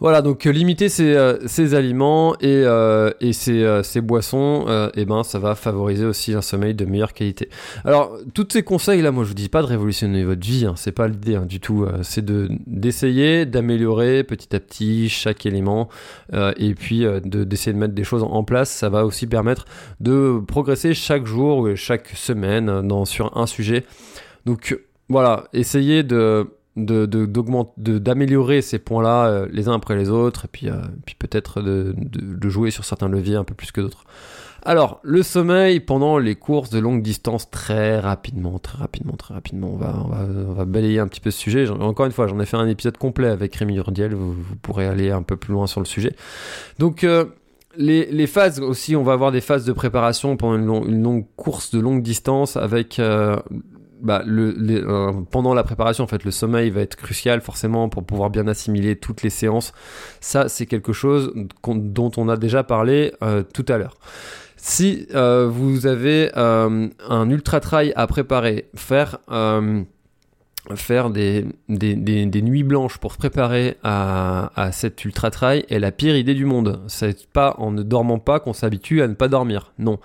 Voilà, 0.00 0.22
donc 0.22 0.46
euh, 0.46 0.50
limiter 0.50 0.88
ces, 0.88 1.14
euh, 1.14 1.74
aliments 1.74 2.34
et, 2.40 2.62
euh, 2.64 3.10
et 3.20 3.32
ces, 3.32 4.00
boissons, 4.00 4.66
et 4.94 5.00
eh 5.00 5.04
ben, 5.04 5.22
ça 5.22 5.38
va 5.38 5.54
favoriser 5.54 6.04
aussi 6.04 6.34
un 6.34 6.42
sommeil 6.42 6.74
de 6.74 6.84
meilleure 6.84 7.12
qualité. 7.12 7.48
Alors, 7.84 8.16
tous 8.34 8.48
ces 8.50 8.62
conseils-là, 8.62 9.10
moi 9.10 9.24
je 9.24 9.28
vous 9.28 9.34
dis 9.34 9.48
pas 9.48 9.62
de 9.62 9.66
révolutionner 9.66 10.24
votre 10.24 10.46
vie, 10.46 10.66
hein, 10.66 10.74
c'est 10.76 10.92
pas 10.92 11.08
l'idée 11.08 11.36
hein, 11.36 11.46
du 11.46 11.60
tout. 11.60 11.86
c'est 12.02 12.24
de 12.24 12.48
d'essayer 12.66 13.46
d'améliorer 13.46 14.22
petit 14.24 14.54
à 14.54 14.60
petit 14.60 15.08
chaque 15.08 15.46
élément 15.46 15.88
et 16.32 16.74
puis 16.74 17.00
de, 17.00 17.44
d'essayer 17.44 17.72
de 17.72 17.78
mettre 17.78 17.94
des 17.94 18.04
choses 18.04 18.22
en 18.22 18.44
place. 18.44 18.70
Ça 18.70 18.88
va 18.88 19.04
aussi 19.04 19.26
permettre 19.26 19.64
de 20.00 20.40
progresser 20.46 20.94
chaque 20.94 21.26
jour 21.26 21.58
ou 21.58 21.76
chaque 21.76 22.08
semaine 22.08 22.88
sur 23.04 23.36
un 23.36 23.46
sujet. 23.46 23.84
Donc 24.44 24.78
voilà, 25.08 25.44
essayez 25.52 26.02
de 26.02 26.48
d'améliorer 26.76 28.60
ces 28.60 28.78
points-là 28.78 29.26
euh, 29.26 29.48
les 29.50 29.68
uns 29.68 29.74
après 29.74 29.96
les 29.96 30.10
autres, 30.10 30.44
et 30.44 30.48
puis, 30.48 30.68
euh, 30.68 30.74
puis 31.06 31.14
peut-être 31.18 31.62
de, 31.62 31.94
jouer 32.48 32.70
sur 32.70 32.84
certains 32.84 33.08
leviers 33.08 33.36
un 33.36 33.44
peu 33.44 33.54
plus 33.54 33.72
que 33.72 33.80
d'autres. 33.80 34.04
Alors, 34.62 35.00
le 35.02 35.22
sommeil 35.22 35.80
pendant 35.80 36.18
les 36.18 36.34
courses 36.34 36.70
de 36.70 36.78
longue 36.78 37.00
distance, 37.00 37.50
très 37.50 38.00
rapidement, 38.00 38.58
très 38.58 38.78
rapidement, 38.78 39.12
très 39.12 39.32
rapidement. 39.32 39.70
On 39.72 39.76
va, 39.76 39.94
on 40.48 40.52
va, 40.52 40.64
balayer 40.64 40.98
un 40.98 41.06
petit 41.06 41.20
peu 41.20 41.30
ce 41.30 41.38
sujet. 41.38 41.68
Encore 41.68 42.06
une 42.06 42.12
fois, 42.12 42.26
j'en 42.26 42.40
ai 42.40 42.46
fait 42.46 42.56
un 42.56 42.66
épisode 42.66 42.98
complet 42.98 43.28
avec 43.28 43.54
Rémi 43.54 43.76
Urdiel, 43.76 44.14
vous, 44.14 44.34
pourrez 44.62 44.86
aller 44.86 45.10
un 45.12 45.22
peu 45.22 45.36
plus 45.36 45.52
loin 45.52 45.68
sur 45.68 45.80
le 45.80 45.86
sujet. 45.86 46.16
Donc, 46.80 47.04
euh, 47.04 47.26
les, 47.76 48.26
phases 48.26 48.60
aussi, 48.60 48.96
on 48.96 49.04
va 49.04 49.12
avoir 49.12 49.32
des 49.32 49.40
phases 49.40 49.64
de 49.64 49.72
préparation 49.72 50.36
pendant 50.36 50.84
une, 50.84 51.02
longue 51.02 51.26
course 51.36 51.70
de 51.70 51.78
longue 51.78 52.02
distance 52.02 52.56
avec 52.56 53.00
bah, 54.00 54.22
le, 54.26 54.54
euh, 54.70 55.12
pendant 55.30 55.54
la 55.54 55.62
préparation, 55.62 56.04
en 56.04 56.06
fait, 56.06 56.24
le 56.24 56.30
sommeil 56.30 56.70
va 56.70 56.80
être 56.80 56.96
crucial 56.96 57.40
forcément 57.40 57.88
pour 57.88 58.04
pouvoir 58.04 58.30
bien 58.30 58.46
assimiler 58.46 58.96
toutes 58.96 59.22
les 59.22 59.30
séances. 59.30 59.72
Ça, 60.20 60.48
c'est 60.48 60.66
quelque 60.66 60.92
chose 60.92 61.32
dont 61.64 62.10
on 62.16 62.28
a 62.28 62.36
déjà 62.36 62.62
parlé 62.62 63.12
euh, 63.22 63.42
tout 63.42 63.64
à 63.68 63.78
l'heure. 63.78 63.96
Si 64.56 65.06
euh, 65.14 65.48
vous 65.50 65.86
avez 65.86 66.30
un 66.34 67.30
ultra 67.30 67.60
trail 67.60 67.92
à 67.94 68.06
préparer, 68.06 68.68
faire 68.74 69.18
faire 70.74 71.10
des, 71.10 71.46
des, 71.68 71.94
des, 71.94 72.42
nuits 72.42 72.64
blanches 72.64 72.98
pour 72.98 73.12
se 73.12 73.18
préparer 73.18 73.76
à, 73.82 74.50
à 74.56 74.72
cet 74.72 75.04
ultra 75.04 75.30
trail 75.30 75.64
est 75.68 75.78
la 75.78 75.92
pire 75.92 76.16
idée 76.16 76.34
du 76.34 76.44
monde. 76.44 76.80
C'est 76.88 77.26
pas 77.28 77.54
en 77.58 77.70
ne 77.70 77.82
dormant 77.82 78.18
pas 78.18 78.40
qu'on 78.40 78.52
s'habitue 78.52 79.02
à 79.02 79.08
ne 79.08 79.14
pas 79.14 79.28
dormir. 79.28 79.72
Non. 79.78 79.98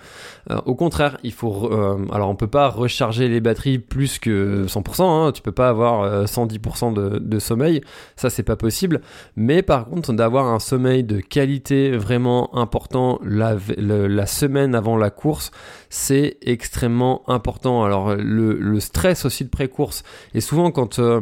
Euh, 0.49 0.59
au 0.65 0.75
contraire, 0.75 1.17
il 1.23 1.33
faut. 1.33 1.71
Euh, 1.71 2.05
alors, 2.11 2.29
on 2.29 2.35
peut 2.35 2.47
pas 2.47 2.69
recharger 2.69 3.27
les 3.27 3.41
batteries 3.41 3.79
plus 3.79 4.19
que 4.19 4.65
100%. 4.67 5.03
Hein, 5.03 5.31
tu 5.31 5.41
peux 5.41 5.51
pas 5.51 5.69
avoir 5.69 6.25
110% 6.25 6.91
euh, 6.97 7.09
de, 7.11 7.19
de, 7.19 7.39
sommeil. 7.39 7.81
Ça, 8.15 8.29
c'est 8.29 8.43
pas 8.43 8.55
possible. 8.55 9.01
Mais 9.35 9.61
par 9.61 9.85
contre, 9.85 10.13
d'avoir 10.13 10.47
un 10.47 10.59
sommeil 10.59 11.03
de 11.03 11.19
qualité 11.19 11.91
vraiment 11.91 12.55
important 12.55 13.19
la, 13.23 13.55
la 13.77 14.25
semaine 14.25 14.75
avant 14.75 14.97
la 14.97 15.09
course, 15.09 15.51
c'est 15.89 16.37
extrêmement 16.41 17.23
important. 17.27 17.83
Alors, 17.83 18.15
le, 18.15 18.57
le 18.57 18.79
stress 18.79 19.25
aussi 19.25 19.43
de 19.43 19.49
pré-course 19.49 20.03
est 20.33 20.41
souvent 20.51 20.69
quand 20.69 20.99
euh, 20.99 21.21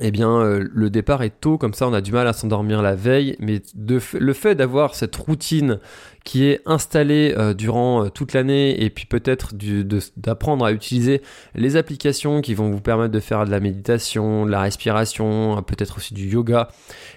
eh 0.00 0.10
bien, 0.10 0.30
euh, 0.30 0.68
le 0.70 0.90
départ 0.90 1.22
est 1.22 1.40
tôt, 1.40 1.56
comme 1.56 1.72
ça 1.72 1.88
on 1.88 1.94
a 1.94 2.00
du 2.00 2.12
mal 2.12 2.28
à 2.28 2.32
s'endormir 2.32 2.82
la 2.82 2.94
veille, 2.94 3.36
mais 3.40 3.62
le 3.74 4.32
fait 4.32 4.54
d'avoir 4.54 4.94
cette 4.94 5.16
routine 5.16 5.80
qui 6.24 6.44
est 6.44 6.60
installée 6.66 7.34
euh, 7.38 7.54
durant 7.54 8.04
euh, 8.04 8.08
toute 8.10 8.34
l'année 8.34 8.84
et 8.84 8.90
puis 8.90 9.06
peut-être 9.06 9.54
d'apprendre 10.18 10.66
à 10.66 10.72
utiliser 10.72 11.22
les 11.54 11.76
applications 11.76 12.42
qui 12.42 12.52
vont 12.52 12.70
vous 12.70 12.82
permettre 12.82 13.12
de 13.12 13.20
faire 13.20 13.46
de 13.46 13.50
la 13.50 13.60
méditation, 13.60 14.44
de 14.44 14.50
la 14.50 14.60
respiration, 14.60 15.62
peut-être 15.62 15.96
aussi 15.96 16.12
du 16.12 16.28
yoga, 16.28 16.68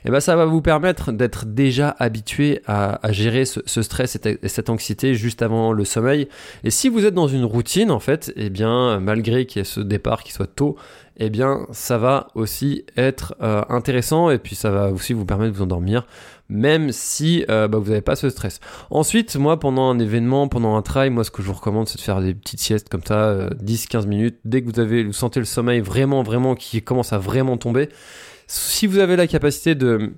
eh 0.05 0.11
ben 0.11 0.21
ça 0.21 0.37
va 0.37 0.45
vous 0.45 0.61
permettre 0.61 1.11
d'être 1.11 1.45
déjà 1.45 1.93
habitué 1.99 2.61
à, 2.67 2.99
gérer 3.11 3.43
ce, 3.43 3.81
stress 3.81 4.17
et 4.25 4.47
cette 4.47 4.69
anxiété 4.69 5.13
juste 5.13 5.41
avant 5.41 5.73
le 5.73 5.83
sommeil. 5.83 6.29
Et 6.63 6.69
si 6.69 6.87
vous 6.87 7.05
êtes 7.05 7.13
dans 7.13 7.27
une 7.27 7.43
routine, 7.43 7.91
en 7.91 7.99
fait, 7.99 8.31
eh 8.37 8.49
bien, 8.49 9.01
malgré 9.01 9.45
qu'il 9.45 9.59
y 9.59 9.61
ait 9.61 9.65
ce 9.65 9.81
départ 9.81 10.23
qui 10.23 10.31
soit 10.31 10.47
tôt, 10.47 10.77
eh 11.23 11.29
bien 11.29 11.67
ça 11.71 11.99
va 11.99 12.29
aussi 12.33 12.83
être 12.97 13.35
euh, 13.41 13.61
intéressant 13.69 14.31
et 14.31 14.39
puis 14.39 14.55
ça 14.55 14.71
va 14.71 14.91
aussi 14.91 15.13
vous 15.13 15.23
permettre 15.23 15.51
de 15.53 15.57
vous 15.57 15.63
endormir 15.63 16.07
même 16.49 16.91
si 16.91 17.45
euh, 17.49 17.67
bah, 17.67 17.77
vous 17.77 17.89
n'avez 17.89 18.01
pas 18.01 18.17
ce 18.17 18.29
stress. 18.29 18.59
Ensuite, 18.89 19.37
moi 19.37 19.57
pendant 19.57 19.89
un 19.89 19.99
événement, 19.99 20.49
pendant 20.49 20.75
un 20.75 20.81
trail, 20.81 21.09
moi 21.09 21.23
ce 21.23 21.31
que 21.31 21.41
je 21.41 21.47
vous 21.47 21.53
recommande 21.53 21.87
c'est 21.87 21.97
de 21.97 22.01
faire 22.01 22.19
des 22.19 22.33
petites 22.33 22.59
siestes 22.59 22.89
comme 22.89 23.03
ça, 23.05 23.47
10-15 23.63 24.03
euh, 24.03 24.07
minutes, 24.07 24.39
dès 24.43 24.61
que 24.61 24.69
vous 24.69 24.79
avez, 24.79 25.03
vous 25.03 25.13
sentez 25.13 25.39
le 25.39 25.45
sommeil 25.45 25.79
vraiment 25.79 26.23
vraiment 26.23 26.55
qui 26.55 26.81
commence 26.81 27.13
à 27.13 27.19
vraiment 27.19 27.55
tomber. 27.55 27.87
Si 28.47 28.87
vous 28.87 28.97
avez 28.97 29.15
la 29.15 29.27
capacité 29.27 29.75
de 29.75 30.11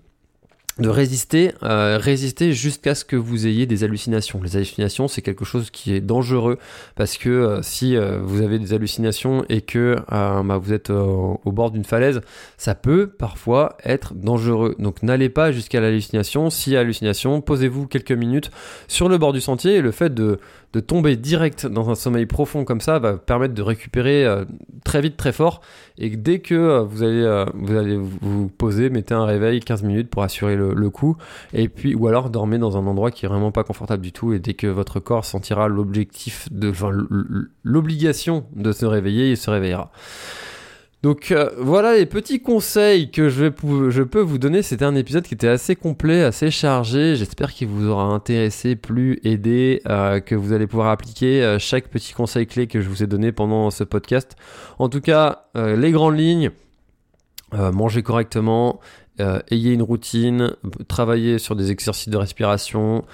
de 0.79 0.89
résister, 0.89 1.51
euh, 1.61 1.99
résister 2.01 2.51
jusqu'à 2.51 2.95
ce 2.95 3.05
que 3.05 3.15
vous 3.15 3.45
ayez 3.45 3.67
des 3.67 3.83
hallucinations. 3.83 4.41
Les 4.41 4.55
hallucinations, 4.55 5.07
c'est 5.07 5.21
quelque 5.21 5.45
chose 5.45 5.69
qui 5.69 5.93
est 5.93 6.01
dangereux 6.01 6.57
parce 6.95 7.17
que 7.17 7.29
euh, 7.29 7.61
si 7.61 7.95
euh, 7.95 8.19
vous 8.23 8.41
avez 8.41 8.57
des 8.57 8.73
hallucinations 8.73 9.45
et 9.49 9.61
que 9.61 9.97
bah, 10.09 10.57
vous 10.57 10.73
êtes 10.73 10.89
au 10.89 11.39
bord 11.45 11.69
d'une 11.69 11.83
falaise, 11.83 12.21
ça 12.57 12.73
peut 12.73 13.07
parfois 13.07 13.77
être 13.83 14.15
dangereux. 14.15 14.75
Donc 14.79 15.03
n'allez 15.03 15.29
pas 15.29 15.51
jusqu'à 15.51 15.79
l'hallucination. 15.79 16.49
Si 16.49 16.71
y 16.71 16.77
a 16.77 16.79
hallucination, 16.79 17.41
posez-vous 17.41 17.85
quelques 17.85 18.11
minutes 18.11 18.49
sur 18.87 19.09
le 19.09 19.17
bord 19.19 19.33
du 19.33 19.41
sentier 19.41 19.75
et 19.75 19.81
le 19.81 19.91
fait 19.91 20.13
de 20.13 20.39
de 20.73 20.79
tomber 20.79 21.15
direct 21.15 21.67
dans 21.67 21.91
un 21.91 21.95
sommeil 21.95 22.25
profond 22.25 22.65
comme 22.65 22.81
ça 22.81 22.97
va 22.97 23.15
permettre 23.15 23.53
de 23.53 23.61
récupérer 23.61 24.25
très 24.83 25.01
vite, 25.01 25.17
très 25.17 25.31
fort. 25.31 25.61
Et 25.97 26.09
dès 26.09 26.39
que 26.39 26.55
euh, 26.55 26.83
vous, 26.83 27.03
allez, 27.03 27.21
euh, 27.21 27.45
vous 27.53 27.75
allez 27.75 27.97
vous 27.97 28.47
poser, 28.47 28.89
mettez 28.89 29.13
un 29.13 29.25
réveil 29.25 29.59
15 29.59 29.83
minutes 29.83 30.09
pour 30.09 30.23
assurer 30.23 30.55
le, 30.55 30.89
coup. 30.89 31.17
Et 31.53 31.69
puis, 31.69 31.95
ou 31.95 32.07
alors 32.07 32.29
dormez 32.29 32.57
dans 32.57 32.77
un 32.77 32.85
endroit 32.87 33.11
qui 33.11 33.25
est 33.25 33.29
vraiment 33.29 33.51
pas 33.51 33.63
confortable 33.63 34.01
du 34.01 34.11
tout. 34.11 34.33
Et 34.33 34.39
dès 34.39 34.53
que 34.53 34.67
votre 34.67 34.99
corps 34.99 35.25
sentira 35.25 35.67
l'objectif 35.67 36.47
de, 36.51 36.71
l'obligation 37.63 38.45
de 38.55 38.71
se 38.71 38.85
réveiller, 38.85 39.31
il 39.31 39.37
se 39.37 39.49
réveillera. 39.49 39.91
Donc 41.03 41.31
euh, 41.31 41.49
voilà 41.57 41.97
les 41.97 42.05
petits 42.05 42.41
conseils 42.41 43.11
que 43.11 43.27
je, 43.27 43.51
je 43.89 44.03
peux 44.03 44.21
vous 44.21 44.37
donner. 44.37 44.61
C'était 44.61 44.85
un 44.85 44.95
épisode 44.95 45.25
qui 45.25 45.33
était 45.33 45.49
assez 45.49 45.75
complet, 45.75 46.23
assez 46.23 46.49
chargé. 46.49 47.17
J'espère 47.17 47.51
qu'il 47.51 47.67
vous 47.67 47.89
aura 47.89 48.05
intéressé, 48.05 48.77
plu, 48.77 49.19
aidé, 49.25 49.81
euh, 49.89 50.21
que 50.21 50.33
vous 50.33 50.53
allez 50.53 50.65
pouvoir 50.65 50.87
appliquer 50.87 51.43
euh, 51.43 51.59
chaque 51.59 51.89
petit 51.89 52.13
conseil 52.13 52.47
clé 52.47 52.67
que 52.67 52.79
je 52.79 52.87
vous 52.87 53.03
ai 53.03 53.07
donné 53.07 53.33
pendant 53.33 53.69
ce 53.69 53.83
podcast. 53.83 54.37
En 54.79 54.87
tout 54.87 55.01
cas, 55.01 55.47
les 55.55 55.91
grandes 55.91 56.17
lignes, 56.17 56.51
mangez 57.51 58.01
correctement, 58.01 58.79
ayez 59.19 59.73
une 59.73 59.81
routine, 59.81 60.55
travaillez 60.87 61.37
sur 61.37 61.55
des 61.55 61.71
exercices 61.71 62.09
de 62.09 62.17
respiration, 62.17 63.05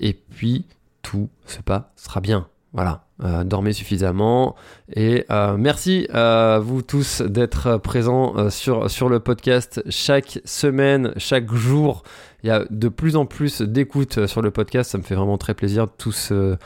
et 0.00 0.14
puis 0.14 0.64
tout 1.02 1.28
se 1.46 1.60
passera 1.60 2.20
bien. 2.20 2.48
Voilà, 2.72 3.03
euh, 3.22 3.44
dormez 3.44 3.72
suffisamment. 3.72 4.56
Et 4.92 5.24
euh, 5.30 5.56
merci 5.56 6.08
à 6.12 6.58
vous 6.60 6.82
tous 6.82 7.22
d'être 7.22 7.78
présents 7.78 8.36
euh, 8.36 8.50
sur, 8.50 8.90
sur 8.90 9.08
le 9.08 9.20
podcast 9.20 9.82
chaque 9.88 10.40
semaine, 10.44 11.12
chaque 11.16 11.52
jour. 11.52 12.02
Il 12.42 12.48
y 12.48 12.50
a 12.50 12.64
de 12.68 12.88
plus 12.88 13.14
en 13.16 13.24
plus 13.24 13.62
d'écoute 13.62 14.26
sur 14.26 14.42
le 14.42 14.50
podcast. 14.50 14.90
Ça 14.90 14.98
me 14.98 15.04
fait 15.04 15.14
vraiment 15.14 15.38
très 15.38 15.54
plaisir. 15.54 15.86
Tout 15.96 16.12
ce 16.12 16.56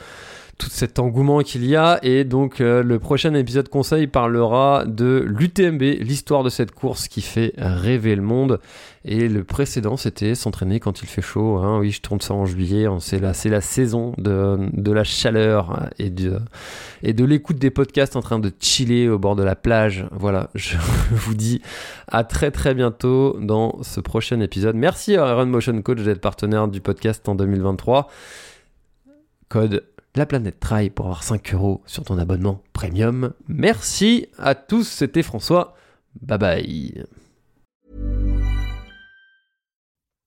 tout 0.59 0.69
cet 0.71 0.99
engouement 0.99 1.41
qu'il 1.41 1.65
y 1.65 1.77
a. 1.77 1.99
Et 2.03 2.25
donc, 2.25 2.61
euh, 2.61 2.83
le 2.83 2.99
prochain 2.99 3.33
épisode 3.35 3.69
conseil 3.69 4.09
parlera 4.09 4.85
de 4.87 5.25
l'UTMB, 5.27 5.81
l'histoire 6.01 6.43
de 6.43 6.51
cette 6.51 6.73
course 6.73 7.09
qui 7.09 7.23
fait 7.23 7.55
rêver 7.57 8.17
le 8.17 8.23
monde. 8.23 8.61
Et 9.05 9.29
le 9.29 9.45
précédent, 9.45 9.97
c'était 9.97 10.35
s'entraîner 10.35 10.81
quand 10.81 11.01
il 11.03 11.07
fait 11.07 11.23
chaud. 11.23 11.57
Hein. 11.59 11.79
Oui, 11.79 11.93
je 11.93 12.03
tourne 12.03 12.21
ça 12.21 12.35
en 12.35 12.45
juillet. 12.45 12.87
C'est 13.01 13.21
la, 13.21 13.33
saison 13.33 14.13
de, 14.19 14.93
la 14.93 15.05
chaleur 15.05 15.89
et 15.99 16.11
de, 16.11 16.39
et 17.03 17.13
de 17.13 17.25
l'écoute 17.25 17.57
des 17.59 17.71
podcasts 17.71 18.17
en 18.17 18.21
train 18.21 18.39
de 18.39 18.53
chiller 18.61 19.09
au 19.09 19.19
bord 19.19 19.37
de 19.37 19.45
la 19.45 19.57
plage. 19.57 20.07
Voilà, 20.13 20.51
je 20.55 20.77
vous 21.13 21.35
dis 21.35 21.63
à 22.09 22.25
très 22.25 22.51
très 22.51 22.75
bientôt 22.75 23.39
dans 23.41 23.83
ce 23.83 24.01
prochain 24.01 24.41
épisode. 24.41 24.75
Merci 24.77 25.17
à 25.17 25.31
Iron 25.31 25.47
Motion 25.47 25.81
Coach 25.81 26.03
d'être 26.03 26.21
partenaire 26.21 26.69
du 26.69 26.81
podcast 26.81 27.27
en 27.29 27.35
2023. 27.35 28.09
Code 29.49 29.88
la 30.15 30.27
planète 30.27 30.61
Trail 30.61 30.91
pour 30.91 31.07
avoir 31.07 31.23
5 31.23 31.55
euros 31.55 31.83
sur 31.87 32.05
ton 32.05 32.19
abonnement 32.19 32.63
premium. 32.73 33.33
Merci 33.49 34.27
à 34.39 34.55
tous, 34.55 34.85
c'était 34.85 35.23
François. 35.23 35.77
Bye 36.21 36.39
bye. 36.39 37.07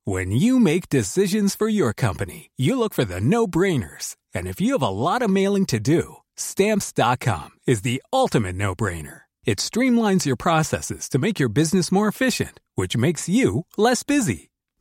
When 0.05 0.31
you 0.31 0.59
make 0.59 0.89
decisions 0.89 1.55
for 1.55 1.69
your 1.69 1.93
company, 1.93 2.49
you 2.57 2.75
look 2.75 2.93
for 2.93 3.05
the 3.05 3.21
no-brainers. 3.21 4.15
And 4.33 4.47
if 4.47 4.59
you 4.59 4.73
have 4.73 4.81
a 4.81 4.89
lot 4.89 5.21
of 5.21 5.29
mailing 5.29 5.65
to 5.67 5.79
do, 5.79 6.17
stamps.com 6.35 7.49
is 7.67 7.83
the 7.83 8.01
ultimate 8.11 8.55
no-brainer. 8.55 9.21
It 9.45 9.59
streamlines 9.59 10.25
your 10.25 10.35
processes 10.35 11.07
to 11.09 11.19
make 11.19 11.39
your 11.39 11.49
business 11.49 11.91
more 11.91 12.07
efficient, 12.07 12.59
which 12.75 12.97
makes 12.97 13.27
you 13.29 13.65
less 13.77 14.03
busy. 14.03 14.50